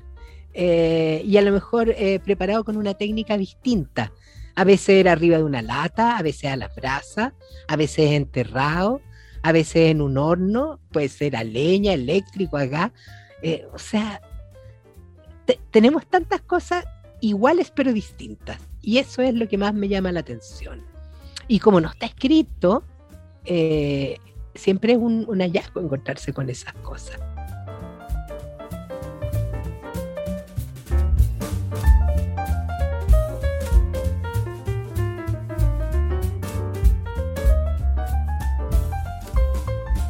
y 0.54 1.38
a 1.38 1.42
lo 1.42 1.52
mejor 1.52 1.96
preparado 2.24 2.64
con 2.64 2.78
una 2.78 2.94
técnica 2.94 3.38
distinta. 3.38 4.12
A 4.56 4.66
veces 4.66 4.90
era 4.90 5.14
arriba 5.14 5.38
de 5.38 5.44
una 5.44 5.62
lata, 5.62 6.18
a 6.18 6.22
veces 6.22 6.52
a 6.52 6.58
la 6.58 6.68
brasa, 6.68 7.34
a 7.68 7.76
veces 7.78 8.12
enterrado, 8.12 9.02
a 9.42 9.52
veces 9.52 9.92
en 9.92 10.02
un 10.02 10.18
horno, 10.18 10.80
puede 10.92 11.10
ser 11.10 11.36
a 11.36 11.44
leña, 11.44 11.94
eléctrico, 11.94 12.58
acá. 12.58 12.92
Eh, 13.42 13.66
o 13.74 13.80
sea, 13.80 14.22
tenemos 15.72 16.06
tantas 16.08 16.42
cosas 16.42 16.86
iguales 17.22 17.72
pero 17.74 17.94
distintas. 17.94 18.60
Y 18.82 18.98
eso 18.98 19.22
es 19.22 19.34
lo 19.34 19.48
que 19.48 19.58
más 19.58 19.74
me 19.74 19.88
llama 19.88 20.12
la 20.12 20.22
atención. 20.22 20.84
Y 21.50 21.60
como 21.60 21.82
no 21.82 21.90
está 21.90 22.06
escrito, 22.06 22.84
eh, 23.44 24.18
siempre 24.54 24.94
es 24.94 25.00
un 25.00 25.40
hallazgo 25.40 25.82
encontrarse 25.82 26.32
con 26.32 26.48
esas 26.48 26.74
cosas. 26.76 27.20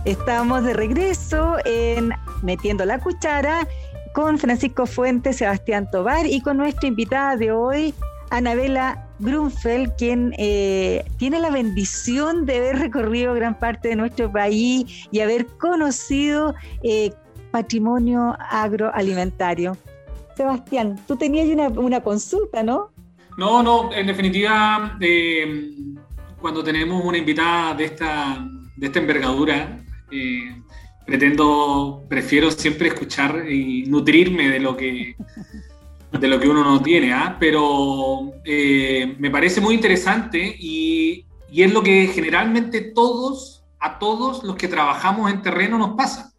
Estamos 0.03 0.63
de 0.63 0.73
regreso 0.73 1.57
en 1.65 2.11
Metiendo 2.41 2.83
la 2.83 2.99
Cuchara 2.99 3.65
con 4.13 4.37
Francisco 4.37 4.85
Fuentes, 4.85 5.37
Sebastián 5.37 5.89
Tobar 5.89 6.25
y 6.25 6.41
con 6.41 6.57
nuestra 6.57 6.87
invitada 6.87 7.37
de 7.37 7.51
hoy, 7.51 7.93
Anabela 8.29 9.08
Grunfeld, 9.19 9.95
quien 9.97 10.33
eh, 10.37 11.03
tiene 11.17 11.39
la 11.39 11.49
bendición 11.49 12.45
de 12.45 12.57
haber 12.57 12.79
recorrido 12.79 13.33
gran 13.33 13.57
parte 13.57 13.89
de 13.89 13.95
nuestro 13.95 14.31
país 14.31 15.07
y 15.11 15.19
haber 15.19 15.45
conocido 15.45 16.55
eh, 16.83 17.11
patrimonio 17.51 18.35
agroalimentario. 18.49 19.77
Sebastián, 20.35 20.99
tú 21.07 21.17
tenías 21.17 21.47
una, 21.47 21.67
una 21.67 22.01
consulta, 22.01 22.63
¿no? 22.63 22.91
No, 23.37 23.61
no, 23.61 23.93
en 23.93 24.07
definitiva, 24.07 24.97
eh, 25.01 25.69
cuando 26.41 26.63
tenemos 26.63 27.03
una 27.03 27.17
invitada 27.17 27.73
de 27.73 27.85
esta, 27.85 28.47
de 28.75 28.87
esta 28.87 28.99
envergadura, 28.99 29.83
pretendo, 31.05 32.05
prefiero 32.07 32.51
siempre 32.51 32.89
escuchar 32.89 33.49
y 33.49 33.83
nutrirme 33.87 34.49
de 34.49 34.59
lo 34.59 34.77
que, 34.77 35.15
de 36.11 36.27
lo 36.27 36.39
que 36.39 36.49
uno 36.49 36.63
no 36.63 36.81
tiene, 36.81 37.13
¿ah? 37.13 37.37
pero 37.39 38.33
eh, 38.43 39.15
me 39.19 39.29
parece 39.29 39.61
muy 39.61 39.75
interesante 39.75 40.55
y, 40.59 41.25
y, 41.51 41.63
es 41.63 41.71
lo 41.71 41.83
que 41.83 42.07
generalmente 42.07 42.81
todos, 42.81 43.63
a 43.79 43.99
todos 43.99 44.43
los 44.43 44.55
que 44.55 44.67
trabajamos 44.67 45.31
en 45.31 45.41
terreno 45.41 45.77
nos 45.77 45.95
pasa, 45.95 46.33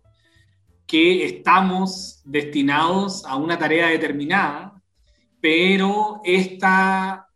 que 0.86 1.24
estamos 1.24 2.20
destinados 2.24 3.24
a 3.24 3.36
una 3.36 3.58
tarea 3.58 3.88
determinada, 3.88 4.82
pero 5.40 6.20
esta, 6.24 7.28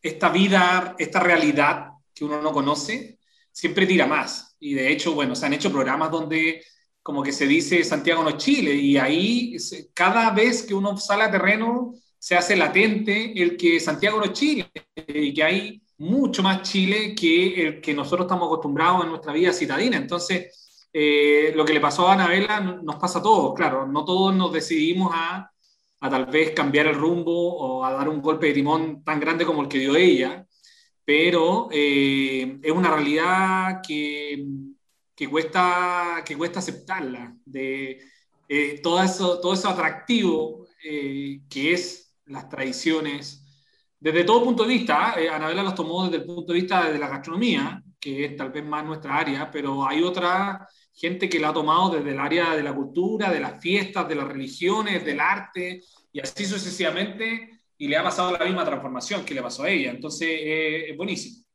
esta 0.00 0.28
vida, 0.28 0.94
esta 0.98 1.20
realidad 1.20 1.90
que 2.14 2.24
uno 2.24 2.40
no 2.40 2.52
conoce, 2.52 3.18
siempre 3.50 3.86
tira 3.86 4.06
más 4.06 4.46
y 4.60 4.74
de 4.74 4.90
hecho, 4.90 5.14
bueno, 5.14 5.34
se 5.34 5.46
han 5.46 5.52
hecho 5.52 5.72
programas 5.72 6.10
donde 6.10 6.62
como 7.06 7.22
que 7.22 7.30
se 7.30 7.46
dice 7.46 7.84
Santiago 7.84 8.24
no 8.24 8.32
Chile 8.32 8.74
y 8.74 8.96
ahí 8.96 9.56
cada 9.94 10.32
vez 10.32 10.64
que 10.64 10.74
uno 10.74 10.96
sale 10.96 11.22
a 11.22 11.30
terreno 11.30 11.94
se 12.18 12.34
hace 12.34 12.56
latente 12.56 13.32
el 13.40 13.56
que 13.56 13.78
Santiago 13.78 14.18
no 14.18 14.32
Chile 14.32 14.68
y 15.06 15.32
que 15.32 15.44
hay 15.44 15.80
mucho 15.98 16.42
más 16.42 16.62
Chile 16.62 17.14
que 17.14 17.62
el 17.62 17.80
que 17.80 17.94
nosotros 17.94 18.26
estamos 18.26 18.48
acostumbrados 18.48 19.04
en 19.04 19.10
nuestra 19.10 19.32
vida 19.32 19.52
citadina. 19.52 19.98
Entonces, 19.98 20.88
eh, 20.92 21.52
lo 21.54 21.64
que 21.64 21.74
le 21.74 21.80
pasó 21.80 22.08
a 22.08 22.14
Anabela 22.14 22.58
nos 22.58 22.96
pasa 22.96 23.20
a 23.20 23.22
todos, 23.22 23.54
claro, 23.54 23.86
no 23.86 24.04
todos 24.04 24.34
nos 24.34 24.52
decidimos 24.52 25.12
a, 25.14 25.48
a 26.00 26.10
tal 26.10 26.26
vez 26.26 26.50
cambiar 26.50 26.88
el 26.88 26.96
rumbo 26.96 27.32
o 27.56 27.84
a 27.84 27.92
dar 27.92 28.08
un 28.08 28.20
golpe 28.20 28.48
de 28.48 28.54
timón 28.54 29.04
tan 29.04 29.20
grande 29.20 29.46
como 29.46 29.62
el 29.62 29.68
que 29.68 29.78
dio 29.78 29.94
ella, 29.94 30.44
pero 31.04 31.68
eh, 31.70 32.58
es 32.60 32.72
una 32.72 32.90
realidad 32.92 33.80
que, 33.86 34.44
que, 35.16 35.28
cuesta, 35.28 36.22
que 36.24 36.36
cuesta 36.36 36.60
aceptarla, 36.60 37.34
de 37.44 38.00
eh, 38.48 38.80
todo, 38.82 39.02
eso, 39.02 39.40
todo 39.40 39.54
eso 39.54 39.68
atractivo 39.68 40.66
eh, 40.84 41.40
que 41.48 41.72
es 41.72 42.14
las 42.26 42.48
tradiciones, 42.48 43.42
desde 43.98 44.24
todo 44.24 44.44
punto 44.44 44.64
de 44.64 44.68
vista, 44.68 45.14
Anabela 45.14 45.62
los 45.62 45.74
tomó 45.74 46.04
desde 46.04 46.18
el 46.18 46.24
punto 46.24 46.52
de 46.52 46.60
vista 46.60 46.90
de 46.90 46.98
la 46.98 47.08
gastronomía, 47.08 47.82
que 47.98 48.26
es 48.26 48.36
tal 48.36 48.50
vez 48.50 48.64
más 48.64 48.84
nuestra 48.84 49.16
área, 49.16 49.50
pero 49.50 49.86
hay 49.88 50.02
otra 50.02 50.68
gente 50.92 51.28
que 51.28 51.40
la 51.40 51.48
ha 51.48 51.54
tomado 51.54 51.90
desde 51.90 52.10
el 52.10 52.20
área 52.20 52.54
de 52.54 52.62
la 52.62 52.74
cultura, 52.74 53.30
de 53.30 53.40
las 53.40 53.60
fiestas, 53.60 54.08
de 54.08 54.14
las 54.14 54.28
religiones, 54.28 55.04
del 55.04 55.18
arte, 55.18 55.82
y 56.12 56.20
así 56.20 56.44
sucesivamente 56.44 57.50
y 57.78 57.88
le 57.88 57.96
ha 57.96 58.02
pasado 58.02 58.32
la 58.32 58.44
misma 58.44 58.64
transformación 58.64 59.24
que 59.24 59.34
le 59.34 59.42
pasó 59.42 59.64
a 59.64 59.70
ella. 59.70 59.90
Entonces, 59.90 60.28
eh, 60.30 60.90
es 60.90 60.96
buenísimo. 60.96 61.45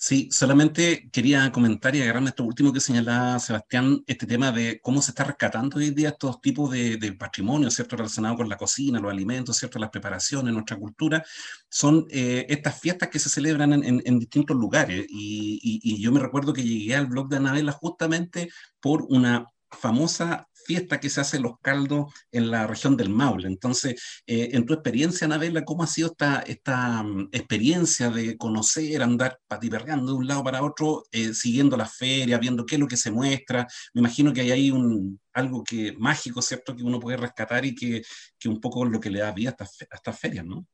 Sí, 0.00 0.28
solamente 0.30 1.10
quería 1.10 1.50
comentar 1.50 1.96
y 1.96 2.00
agarrarme 2.00 2.28
esto 2.28 2.44
último 2.44 2.72
que 2.72 2.78
señalaba 2.78 3.36
Sebastián, 3.40 4.04
este 4.06 4.26
tema 4.26 4.52
de 4.52 4.80
cómo 4.80 5.02
se 5.02 5.10
está 5.10 5.24
rescatando 5.24 5.78
hoy 5.78 5.88
en 5.88 5.94
día 5.96 6.10
estos 6.10 6.40
tipos 6.40 6.70
de, 6.70 7.16
patrimonio, 7.18 7.68
¿cierto? 7.68 7.96
Relacionado 7.96 8.36
con 8.36 8.48
la 8.48 8.56
cocina, 8.56 9.00
los 9.00 9.10
alimentos, 9.10 9.56
¿cierto? 9.56 9.80
Las 9.80 9.90
preparaciones, 9.90 10.54
nuestra 10.54 10.76
cultura. 10.76 11.24
Son 11.68 12.06
eh, 12.10 12.46
estas 12.48 12.80
fiestas 12.80 13.08
que 13.08 13.18
se 13.18 13.28
celebran 13.28 13.72
en, 13.72 14.18
distintos 14.20 14.56
lugares. 14.56 15.04
Y, 15.08 15.58
y, 15.82 16.00
yo 16.00 16.12
me 16.12 16.20
recuerdo 16.20 16.52
que 16.52 16.62
llegué 16.62 16.94
al 16.94 17.06
blog 17.08 17.28
de 17.28 17.38
Anabela 17.38 17.72
justamente 17.72 18.50
por 18.80 19.02
una 19.08 19.48
famosa 19.68 20.47
fiesta 20.68 21.00
que 21.00 21.08
se 21.08 21.22
hace 21.22 21.40
los 21.40 21.58
caldos 21.62 22.12
en 22.30 22.50
la 22.50 22.66
región 22.66 22.94
del 22.94 23.08
Maule. 23.08 23.48
Entonces, 23.48 24.22
eh, 24.26 24.50
en 24.52 24.66
tu 24.66 24.74
experiencia, 24.74 25.24
Anabela, 25.24 25.64
¿cómo 25.64 25.82
ha 25.82 25.86
sido 25.86 26.08
esta, 26.10 26.40
esta 26.40 27.02
mm, 27.02 27.30
experiencia 27.32 28.10
de 28.10 28.36
conocer, 28.36 29.02
andar 29.02 29.40
patiperreando 29.48 30.12
de 30.12 30.18
un 30.18 30.26
lado 30.26 30.44
para 30.44 30.62
otro, 30.62 31.04
eh, 31.10 31.32
siguiendo 31.32 31.74
la 31.78 31.86
feria, 31.86 32.36
viendo 32.36 32.66
qué 32.66 32.74
es 32.74 32.80
lo 32.80 32.86
que 32.86 32.98
se 32.98 33.10
muestra? 33.10 33.66
Me 33.94 34.00
imagino 34.00 34.30
que 34.34 34.42
hay 34.42 34.50
ahí 34.50 34.70
un, 34.70 35.18
algo 35.32 35.64
que 35.64 35.94
mágico, 35.96 36.42
¿cierto?, 36.42 36.76
que 36.76 36.82
uno 36.82 37.00
puede 37.00 37.16
rescatar 37.16 37.64
y 37.64 37.74
que, 37.74 38.02
que 38.38 38.48
un 38.50 38.60
poco 38.60 38.84
lo 38.84 39.00
que 39.00 39.08
le 39.08 39.20
da 39.20 39.32
vida 39.32 39.56
a 39.58 39.64
estas, 39.64 40.20
ferias, 40.20 40.44
¿no? 40.44 40.66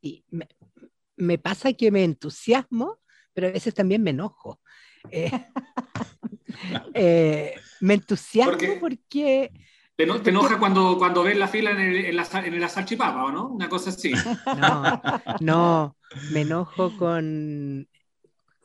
Y 0.00 0.24
me, 0.30 0.48
me, 1.16 1.36
pasa 1.36 1.74
que 1.74 1.90
me 1.90 2.02
entusiasmo, 2.02 2.98
pero 3.34 3.48
a 3.48 3.50
veces 3.50 3.74
también 3.74 4.02
me 4.02 4.10
enojo. 4.10 4.62
Eh, 5.10 5.30
eh, 6.94 7.54
me 7.80 7.94
entusiasmo 7.94 8.80
porque... 8.80 9.52
¿Te, 9.96 10.06
no, 10.06 10.20
te 10.20 10.30
enoja 10.30 10.58
cuando, 10.58 10.98
cuando 10.98 11.22
ves 11.22 11.36
la 11.36 11.46
fila 11.46 11.70
en 11.70 11.80
el, 11.80 12.04
en 12.06 12.16
la, 12.16 12.26
en 12.44 12.60
la 12.60 12.68
salchipapa, 12.68 13.24
o 13.24 13.30
no? 13.30 13.48
Una 13.48 13.68
cosa 13.68 13.90
así. 13.90 14.12
No, 14.58 15.00
no, 15.40 15.96
me 16.32 16.40
enojo 16.40 16.96
con... 16.96 17.88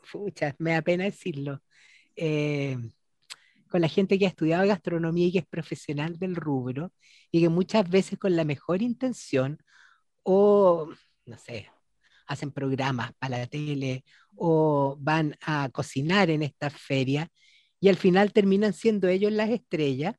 Fucha, 0.02 0.56
me 0.58 0.72
da 0.72 0.82
pena 0.82 1.04
decirlo. 1.04 1.62
Eh, 2.16 2.76
con 3.70 3.80
la 3.80 3.88
gente 3.88 4.18
que 4.18 4.26
ha 4.26 4.28
estudiado 4.28 4.66
gastronomía 4.66 5.28
y 5.28 5.32
que 5.32 5.38
es 5.38 5.46
profesional 5.46 6.18
del 6.18 6.34
rubro 6.34 6.92
y 7.30 7.40
que 7.40 7.48
muchas 7.48 7.88
veces 7.88 8.18
con 8.18 8.34
la 8.34 8.44
mejor 8.44 8.82
intención 8.82 9.62
o, 10.24 10.90
no 11.24 11.38
sé, 11.38 11.70
hacen 12.26 12.50
programas 12.50 13.12
para 13.18 13.38
la 13.38 13.46
tele 13.46 14.04
o 14.42 14.96
van 14.98 15.36
a 15.42 15.68
cocinar 15.70 16.30
en 16.30 16.42
esta 16.42 16.70
feria 16.70 17.28
y 17.78 17.90
al 17.90 17.96
final 17.96 18.32
terminan 18.32 18.72
siendo 18.72 19.06
ellos 19.06 19.32
las 19.32 19.50
estrellas 19.50 20.14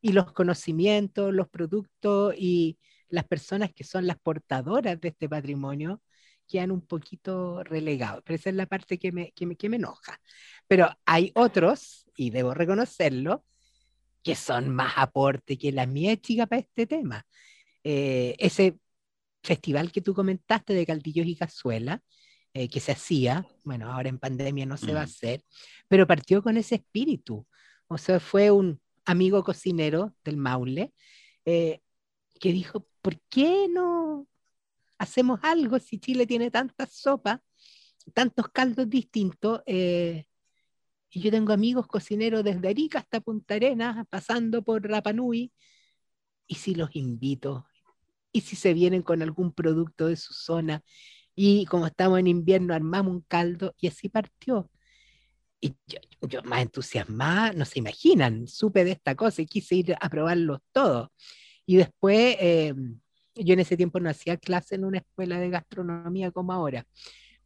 y 0.00 0.12
los 0.12 0.32
conocimientos, 0.32 1.34
los 1.34 1.48
productos 1.50 2.34
y 2.38 2.78
las 3.10 3.24
personas 3.24 3.72
que 3.74 3.84
son 3.84 4.06
las 4.06 4.18
portadoras 4.18 4.98
de 4.98 5.08
este 5.08 5.28
patrimonio 5.28 6.00
quedan 6.48 6.70
un 6.70 6.86
poquito 6.86 7.62
relegados. 7.64 8.22
Pero 8.24 8.36
esa 8.36 8.48
es 8.48 8.56
la 8.56 8.64
parte 8.66 8.98
que 8.98 9.12
me, 9.12 9.32
que 9.32 9.44
me, 9.44 9.56
que 9.56 9.68
me 9.68 9.76
enoja. 9.76 10.18
Pero 10.66 10.88
hay 11.04 11.32
otros, 11.34 12.06
y 12.16 12.30
debo 12.30 12.54
reconocerlo, 12.54 13.44
que 14.22 14.36
son 14.36 14.70
más 14.70 14.94
aporte 14.96 15.58
que 15.58 15.70
la 15.70 15.86
mía 15.86 16.16
chica 16.16 16.46
para 16.46 16.60
este 16.60 16.86
tema. 16.86 17.26
Eh, 17.84 18.36
ese 18.38 18.78
festival 19.42 19.92
que 19.92 20.00
tú 20.00 20.14
comentaste 20.14 20.72
de 20.72 20.86
caldillos 20.86 21.26
y 21.26 21.36
cazuela, 21.36 22.02
eh, 22.56 22.68
que 22.68 22.80
se 22.80 22.92
hacía, 22.92 23.46
bueno, 23.64 23.92
ahora 23.92 24.08
en 24.08 24.18
pandemia 24.18 24.64
no 24.64 24.78
se 24.78 24.94
va 24.94 25.00
a 25.00 25.04
hacer, 25.04 25.44
pero 25.88 26.06
partió 26.06 26.42
con 26.42 26.56
ese 26.56 26.76
espíritu. 26.76 27.46
O 27.86 27.98
sea, 27.98 28.18
fue 28.18 28.50
un 28.50 28.80
amigo 29.04 29.44
cocinero 29.44 30.14
del 30.24 30.38
Maule 30.38 30.94
eh, 31.44 31.80
que 32.40 32.52
dijo, 32.52 32.88
¿por 33.02 33.20
qué 33.28 33.68
no, 33.68 34.26
hacemos 34.96 35.38
algo 35.42 35.78
si 35.78 35.98
Chile 35.98 36.26
tiene 36.26 36.50
tantas 36.50 36.92
sopas, 36.92 37.40
tantos 38.14 38.48
caldos 38.48 38.88
distintos. 38.88 39.60
Eh, 39.66 40.24
y 41.10 41.20
yo 41.20 41.30
tengo 41.30 41.52
amigos 41.52 41.86
cocineros 41.86 42.42
desde 42.42 42.68
Arica 42.68 43.00
hasta 43.00 43.20
Punta 43.20 43.54
Arenas, 43.54 44.06
pasando 44.08 44.62
por 44.62 44.82
Rapanui, 44.82 45.52
y 46.46 46.54
si 46.54 46.74
los 46.74 46.96
invito, 46.96 47.66
y 48.32 48.42
si 48.42 48.56
se 48.56 48.72
vienen 48.72 49.02
con 49.02 49.20
algún 49.22 49.52
producto 49.52 50.06
de 50.06 50.16
su 50.16 50.32
zona, 50.32 50.82
y 51.36 51.66
como 51.66 51.86
estamos 51.86 52.18
en 52.18 52.26
invierno, 52.28 52.74
armamos 52.74 53.12
un 53.12 53.20
caldo, 53.28 53.74
y 53.78 53.88
así 53.88 54.08
partió. 54.08 54.70
Y 55.60 55.74
yo, 56.22 56.42
más 56.44 56.62
entusiasmada, 56.62 57.52
no 57.52 57.66
se 57.66 57.78
imaginan, 57.78 58.48
supe 58.48 58.84
de 58.84 58.92
esta 58.92 59.14
cosa 59.14 59.42
y 59.42 59.46
quise 59.46 59.76
ir 59.76 59.96
a 60.00 60.08
probarlos 60.08 60.60
todos. 60.72 61.10
Y 61.66 61.76
después, 61.76 62.36
eh, 62.40 62.74
yo 63.34 63.52
en 63.52 63.60
ese 63.60 63.76
tiempo 63.76 64.00
no 64.00 64.08
hacía 64.08 64.38
clase 64.38 64.76
en 64.76 64.84
una 64.86 64.98
escuela 64.98 65.38
de 65.38 65.50
gastronomía 65.50 66.30
como 66.30 66.52
ahora, 66.54 66.86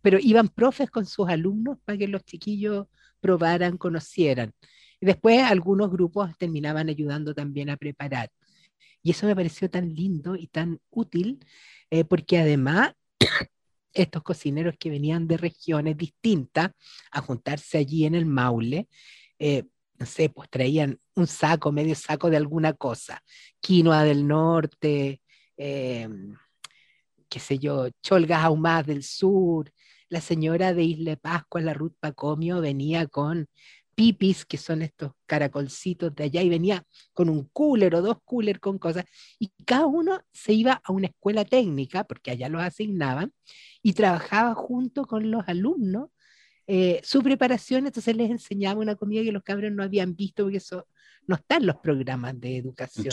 pero 0.03 0.19
iban 0.21 0.49
profes 0.49 0.91
con 0.91 1.05
sus 1.05 1.29
alumnos 1.29 1.79
para 1.85 1.99
que 1.99 2.07
los 2.07 2.25
chiquillos 2.25 2.87
probaran, 3.21 3.77
conocieran. 3.77 4.53
Y 5.01 5.07
después 5.07 5.43
algunos 5.43 5.91
grupos 5.91 6.37
terminaban 6.39 6.89
ayudando 6.89 7.35
también 7.35 7.71
a 7.71 7.77
preparar. 7.77 8.31
Y 9.03 9.13
eso 9.13 9.27
me 9.27 9.35
pareció 9.35 9.69
tan 9.69 9.95
lindo 9.95 10.37
y 10.37 10.47
tan 10.47 10.79
útil, 10.91 11.45
eh, 11.91 12.05
porque 12.05 12.39
además 12.39 12.93
estos 13.93 14.23
cocineros 14.23 14.75
que 14.79 14.91
venían 14.91 15.27
de 15.27 15.37
regiones 15.37 15.97
distintas 15.97 16.71
a 17.11 17.21
juntarse 17.21 17.79
allí 17.79 18.05
en 18.05 18.15
el 18.15 18.27
Maule, 18.27 18.89
eh, 19.39 19.65
no 19.99 20.07
sé, 20.07 20.31
pues 20.31 20.49
traían 20.49 20.99
un 21.15 21.27
saco, 21.27 21.73
medio 21.73 21.95
saco 21.95 22.31
de 22.31 22.37
alguna 22.37 22.73
cosa, 22.73 23.23
quinoa 23.61 24.05
del 24.05 24.27
norte, 24.27 25.21
eh, 25.57 26.09
qué 27.29 27.39
sé 27.39 27.59
yo, 27.59 27.89
cholgas 28.03 28.45
ahumadas 28.45 28.87
del 28.87 29.03
sur. 29.03 29.73
La 30.09 30.21
señora 30.21 30.75
de 30.75 30.83
Isla 30.83 31.17
Pascua, 31.17 31.61
la 31.61 31.75
Ruth 31.75 31.95
Pacomio, 32.01 32.61
venía 32.61 33.07
con 33.07 33.47
pipis, 34.01 34.47
que 34.47 34.57
son 34.57 34.81
estos 34.81 35.13
caracolcitos 35.27 36.15
de 36.15 36.25
allá, 36.25 36.43
y 36.43 36.49
venía 36.49 36.87
con 37.13 37.29
un 37.29 37.51
cooler 37.53 37.95
o 37.95 38.01
dos 38.01 38.17
coolers 38.25 38.59
con 38.59 38.79
cosas, 38.79 39.05
y 39.39 39.51
cada 39.67 39.85
uno 39.85 40.23
se 40.33 40.55
iba 40.55 40.81
a 40.83 40.91
una 40.91 41.09
escuela 41.09 41.45
técnica, 41.45 42.05
porque 42.05 42.31
allá 42.31 42.49
los 42.49 42.63
asignaban, 42.63 43.35
y 43.83 43.93
trabajaba 43.93 44.55
junto 44.55 45.05
con 45.05 45.31
los 45.31 45.47
alumnos 45.47 46.09
eh, 46.67 47.01
su 47.03 47.23
preparación, 47.23 47.87
entonces 47.87 48.17
les 48.17 48.31
enseñaba 48.31 48.81
una 48.81 48.95
comida 48.95 49.23
que 49.23 49.33
los 49.33 49.43
cabros 49.43 49.71
no 49.71 49.83
habían 49.83 50.17
visto, 50.17 50.45
porque 50.45 50.57
eso 50.59 50.87
no 51.27 51.35
está 51.35 51.57
en 51.57 51.67
los 51.67 51.77
programas 51.77 52.41
de 52.41 52.57
educación. 52.57 53.05
De 53.05 53.11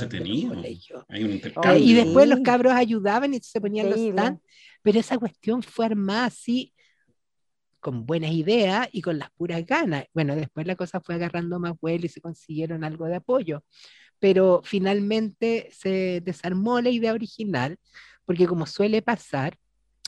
y 1.77 1.94
después 1.96 2.29
los 2.29 2.39
cabros 2.39 2.72
ayudaban 2.72 3.34
y 3.34 3.39
se 3.41 3.60
ponían 3.60 3.89
los 3.89 4.00
stands, 4.00 4.41
pero 4.82 5.00
esa 5.00 5.17
cuestión 5.17 5.62
fue 5.63 5.86
armada 5.86 6.25
así 6.25 6.74
con 7.79 8.05
buenas 8.05 8.31
ideas 8.31 8.89
y 8.91 9.01
con 9.01 9.19
las 9.19 9.29
puras 9.31 9.65
ganas. 9.65 10.05
Bueno, 10.13 10.36
después 10.36 10.67
la 10.67 10.75
cosa 10.75 11.01
fue 11.01 11.15
agarrando 11.15 11.60
más 11.60 11.74
vuelo 11.79 12.05
y 12.05 12.10
se 12.10 12.22
consiguieron 12.22 12.84
algo 12.84 13.05
de 13.05 13.15
apoyo, 13.17 13.63
pero 14.19 14.62
finalmente 14.63 15.69
se 15.72 16.22
desarmó 16.22 16.81
la 16.81 16.89
idea 16.89 17.13
original, 17.13 17.77
porque 18.25 18.48
como 18.48 18.65
suele 18.65 19.01
pasar, 19.01 19.57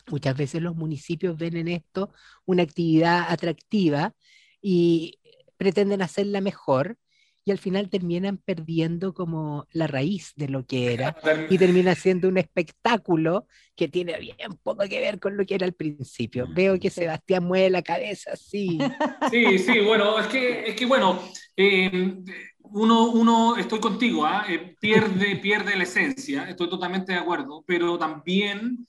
muchas 0.08 0.36
veces 0.38 0.62
los 0.62 0.76
municipios 0.76 1.38
ven 1.38 1.58
en 1.58 1.68
esto 1.70 2.12
una 2.46 2.64
actividad 2.64 3.26
atractiva 3.30 4.14
y 4.62 5.20
pretenden 5.58 6.02
hacerla 6.02 6.42
mejor 6.42 6.98
y 7.46 7.52
al 7.52 7.58
final 7.58 7.90
terminan 7.90 8.38
perdiendo 8.38 9.14
como 9.14 9.66
la 9.72 9.88
raíz 9.88 10.34
de 10.36 10.50
lo 10.50 10.66
que 10.66 10.94
era 10.94 11.16
y 11.50 11.58
termina 11.58 11.96
siendo 11.96 12.28
un 12.28 12.38
espectáculo 12.38 13.48
que 13.76 13.88
tiene 13.88 14.20
bien 14.20 14.58
poco 14.62 14.84
que 14.90 15.00
ver 15.00 15.20
con 15.20 15.38
lo 15.38 15.46
que 15.46 15.56
era 15.56 15.66
al 15.66 15.74
principio. 15.74 16.48
Mm. 16.48 16.54
Veo 16.54 16.80
que 16.80 16.90
Sebastián 16.90 17.46
mueve 17.46 17.70
la 17.70 17.82
cabeza, 17.82 18.36
sí. 18.36 18.78
Sí, 19.32 19.58
sí, 19.60 19.80
bueno, 19.80 20.20
es 20.20 20.28
que, 20.28 20.70
es 20.70 20.76
que 20.76 20.86
bueno, 20.86 21.22
em, 21.56 22.24
uno, 22.62 23.12
uno, 23.12 23.58
estoy 23.58 23.80
contigo, 23.80 24.26
¿ah? 24.26 24.46
eh, 24.50 24.76
pierde, 24.80 25.36
pierde 25.42 25.76
la 25.76 25.84
esencia, 25.84 26.50
estoy 26.50 26.70
totalmente 26.70 27.14
de 27.14 27.20
acuerdo, 27.20 27.64
pero 27.66 27.98
también... 27.98 28.86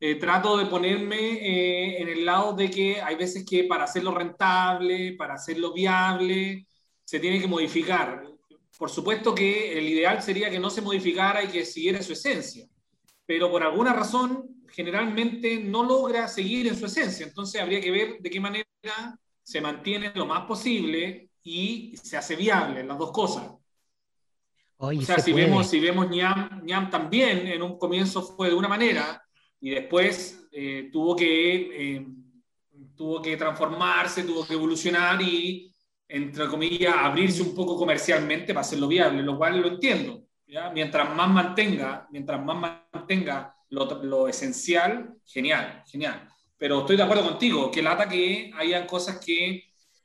Eh, 0.00 0.16
trato 0.16 0.58
de 0.58 0.66
ponerme 0.66 1.16
eh, 1.16 2.02
en 2.02 2.08
el 2.08 2.26
lado 2.26 2.52
de 2.52 2.68
que 2.68 3.00
hay 3.00 3.14
veces 3.14 3.46
que 3.48 3.64
para 3.64 3.84
hacerlo 3.84 4.10
rentable, 4.10 5.14
para 5.16 5.34
hacerlo 5.34 5.72
viable, 5.72 6.66
se 7.04 7.20
tiene 7.20 7.40
que 7.40 7.46
modificar. 7.46 8.24
Por 8.78 8.90
supuesto 8.90 9.34
que 9.34 9.78
el 9.78 9.88
ideal 9.88 10.22
sería 10.22 10.50
que 10.50 10.58
no 10.58 10.70
se 10.70 10.82
modificara 10.82 11.44
y 11.44 11.48
que 11.48 11.64
siguiera 11.64 12.02
su 12.02 12.12
esencia, 12.12 12.66
pero 13.24 13.50
por 13.50 13.62
alguna 13.62 13.92
razón 13.92 14.64
generalmente 14.72 15.58
no 15.58 15.84
logra 15.84 16.26
seguir 16.26 16.66
en 16.66 16.76
su 16.76 16.86
esencia. 16.86 17.26
Entonces 17.26 17.60
habría 17.60 17.80
que 17.80 17.90
ver 17.90 18.18
de 18.18 18.30
qué 18.30 18.40
manera 18.40 18.66
se 19.42 19.60
mantiene 19.60 20.12
lo 20.14 20.26
más 20.26 20.44
posible 20.46 21.30
y 21.42 21.94
se 22.02 22.16
hace 22.16 22.34
viable 22.34 22.82
las 22.82 22.98
dos 22.98 23.12
cosas. 23.12 23.52
o 24.78 25.02
sea, 25.02 25.18
si 25.18 25.32
vemos, 25.32 25.68
si 25.68 25.78
vemos 25.78 26.08
Ñam, 26.10 26.90
también 26.90 27.46
en 27.46 27.62
un 27.62 27.78
comienzo 27.78 28.22
fue 28.22 28.48
de 28.48 28.54
una 28.54 28.68
manera 28.68 29.22
y 29.60 29.70
después 29.70 30.48
eh, 30.50 30.88
tuvo, 30.92 31.14
que, 31.14 31.96
eh, 31.96 32.06
tuvo 32.96 33.22
que 33.22 33.36
transformarse, 33.36 34.24
tuvo 34.24 34.46
que 34.46 34.54
evolucionar 34.54 35.20
y 35.22 35.73
entre 36.14 36.46
comillas, 36.46 36.94
abrirse 36.96 37.42
un 37.42 37.54
poco 37.54 37.76
comercialmente 37.76 38.54
para 38.54 38.60
hacerlo 38.60 38.86
viable, 38.86 39.20
lo 39.22 39.36
cual 39.36 39.60
lo 39.60 39.66
entiendo. 39.66 40.22
¿ya? 40.46 40.70
Mientras 40.70 41.12
más 41.12 41.28
mantenga, 41.28 42.06
mientras 42.12 42.42
más 42.44 42.78
mantenga 42.92 43.56
lo, 43.70 44.00
lo, 44.04 44.28
esencial, 44.28 45.16
genial, 45.26 45.82
genial. 45.86 46.28
Pero 46.56 46.80
estoy 46.80 46.96
de 46.96 47.02
acuerdo 47.02 47.24
contigo, 47.24 47.68
que 47.68 47.82
lata 47.82 48.08
que 48.08 48.52
hayan 48.56 48.86
cosas 48.86 49.18
que, 49.18 49.64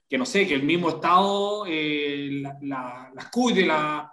que 0.10 0.18
no 0.18 0.26
sé, 0.26 0.48
que 0.48 0.56
el 0.56 0.64
mismo 0.64 0.90
Estado 0.90 1.66
eh, 1.68 2.42
las 2.62 3.30
cuide, 3.32 3.68
la, 3.68 4.12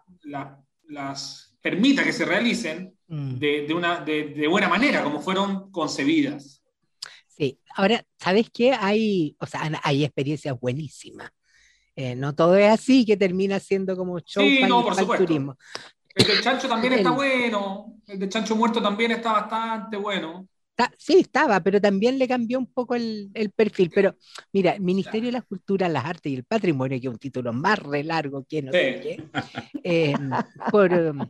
las 0.89 1.57
permita 1.63 2.05
que 2.05 2.13
se 2.13 2.27
realicen 2.27 2.95
mm. 3.09 3.39
de, 3.39 3.67
de, 3.67 3.73
una, 3.73 4.01
de, 4.01 4.35
de 4.35 4.47
buena 4.47 4.69
manera, 4.69 5.03
como 5.03 5.21
fueron 5.21 5.71
concebidas. 5.71 6.63
Sí, 7.27 7.59
ahora, 7.75 8.05
¿sabes 8.19 8.51
qué? 8.53 8.73
Hay, 8.73 9.35
o 9.41 9.47
sea, 9.47 9.63
hay 9.83 10.05
experiencias 10.05 10.61
buenísimas. 10.61 11.31
Eh, 11.97 12.15
no 12.15 12.35
todo 12.35 12.57
es 12.57 12.71
así, 12.71 13.07
que 13.07 13.17
termina 13.17 13.59
siendo 13.59 13.97
como 13.97 14.21
show 14.21 14.45
sí, 14.45 14.61
no, 14.69 14.85
por 14.85 14.95
supuesto. 14.95 15.25
turismo. 15.25 15.57
El 16.15 16.27
del 16.27 16.43
chancho 16.43 16.69
también 16.69 16.93
está 16.93 17.11
bueno, 17.11 17.95
el 18.07 18.19
del 18.19 18.29
chancho 18.29 18.55
muerto 18.55 18.83
también 18.83 19.13
está 19.13 19.33
bastante 19.33 19.97
bueno. 19.97 20.47
sí, 20.99 21.21
estaba, 21.21 21.61
pero 21.61 21.81
también 21.81 22.19
le 22.19 22.29
cambió 22.29 22.59
un 22.59 22.67
poco 22.67 22.95
el, 22.95 23.31
el 23.33 23.51
perfil. 23.51 23.91
Pero 23.95 24.15
mira, 24.53 24.73
el 24.73 24.83
Ministerio 24.83 25.27
de 25.27 25.33
la 25.33 25.43
Cultura, 25.43 25.89
las 25.89 26.05
Artes 26.05 26.33
y 26.33 26.37
el 26.37 26.45
Patrimonio, 26.45 27.01
que 27.01 27.07
es 27.07 27.13
un 27.13 27.19
título 27.19 27.53
más 27.53 27.79
re 27.79 28.05
largo 28.05 28.45
que 28.47 28.63
no 28.63 28.73
sé 28.73 29.01
qué, 29.03 29.29
em, 29.83 30.31
por 30.71 30.93
um, 30.93 31.27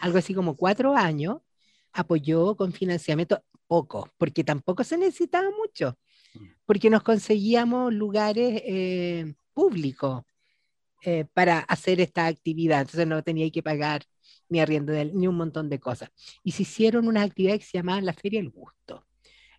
algo 0.00 0.18
así 0.18 0.32
como 0.32 0.56
cuatro 0.56 0.94
años, 0.96 1.38
apoyó 1.92 2.56
con 2.56 2.72
financiamiento 2.72 3.42
poco, 3.66 4.10
porque 4.16 4.42
tampoco 4.42 4.84
se 4.84 4.96
necesitaba 4.96 5.48
mucho, 5.50 5.98
porque 6.64 6.90
nos 6.90 7.02
conseguíamos 7.02 7.92
lugares 7.92 8.62
eh, 8.64 9.34
público 9.58 10.24
eh, 11.02 11.24
para 11.34 11.58
hacer 11.58 12.00
esta 12.00 12.26
actividad. 12.26 12.82
Entonces 12.82 13.08
no 13.08 13.24
tenía 13.24 13.50
que 13.50 13.60
pagar 13.60 14.04
ni 14.48 14.60
arriendo 14.60 14.92
ni 14.92 15.26
un 15.26 15.36
montón 15.36 15.68
de 15.68 15.80
cosas. 15.80 16.10
Y 16.44 16.52
se 16.52 16.62
hicieron 16.62 17.08
una 17.08 17.22
actividad 17.22 17.58
que 17.58 17.64
se 17.64 17.78
llamaba 17.78 18.00
la 18.00 18.12
Feria 18.12 18.40
del 18.40 18.50
Gusto. 18.50 19.04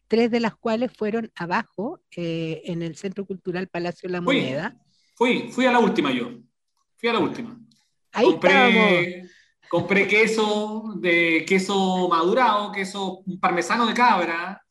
Tres 0.08 0.32
de 0.32 0.40
las 0.40 0.56
cuales 0.56 0.94
fueron 0.96 1.30
abajo, 1.36 2.02
eh, 2.16 2.62
en 2.64 2.82
el 2.82 2.96
Centro 2.96 3.26
Cultural 3.26 3.68
Palacio 3.68 4.08
de 4.08 4.14
la 4.14 4.22
Moneda. 4.22 4.78
Fui, 5.16 5.50
fui 5.52 5.66
a 5.66 5.72
la 5.74 5.80
última 5.80 6.14
yo. 6.14 6.30
Fui 6.96 7.10
a 7.10 7.14
la 7.14 7.20
última. 7.20 7.60
Ahí 8.14 8.26
compré, 8.26 9.24
compré 9.70 10.08
queso 10.08 10.94
de 10.96 11.44
queso 11.46 12.08
madurado, 12.08 12.72
queso 12.72 13.22
parmesano 13.42 13.86
de 13.86 13.94
cabra, 13.94 14.64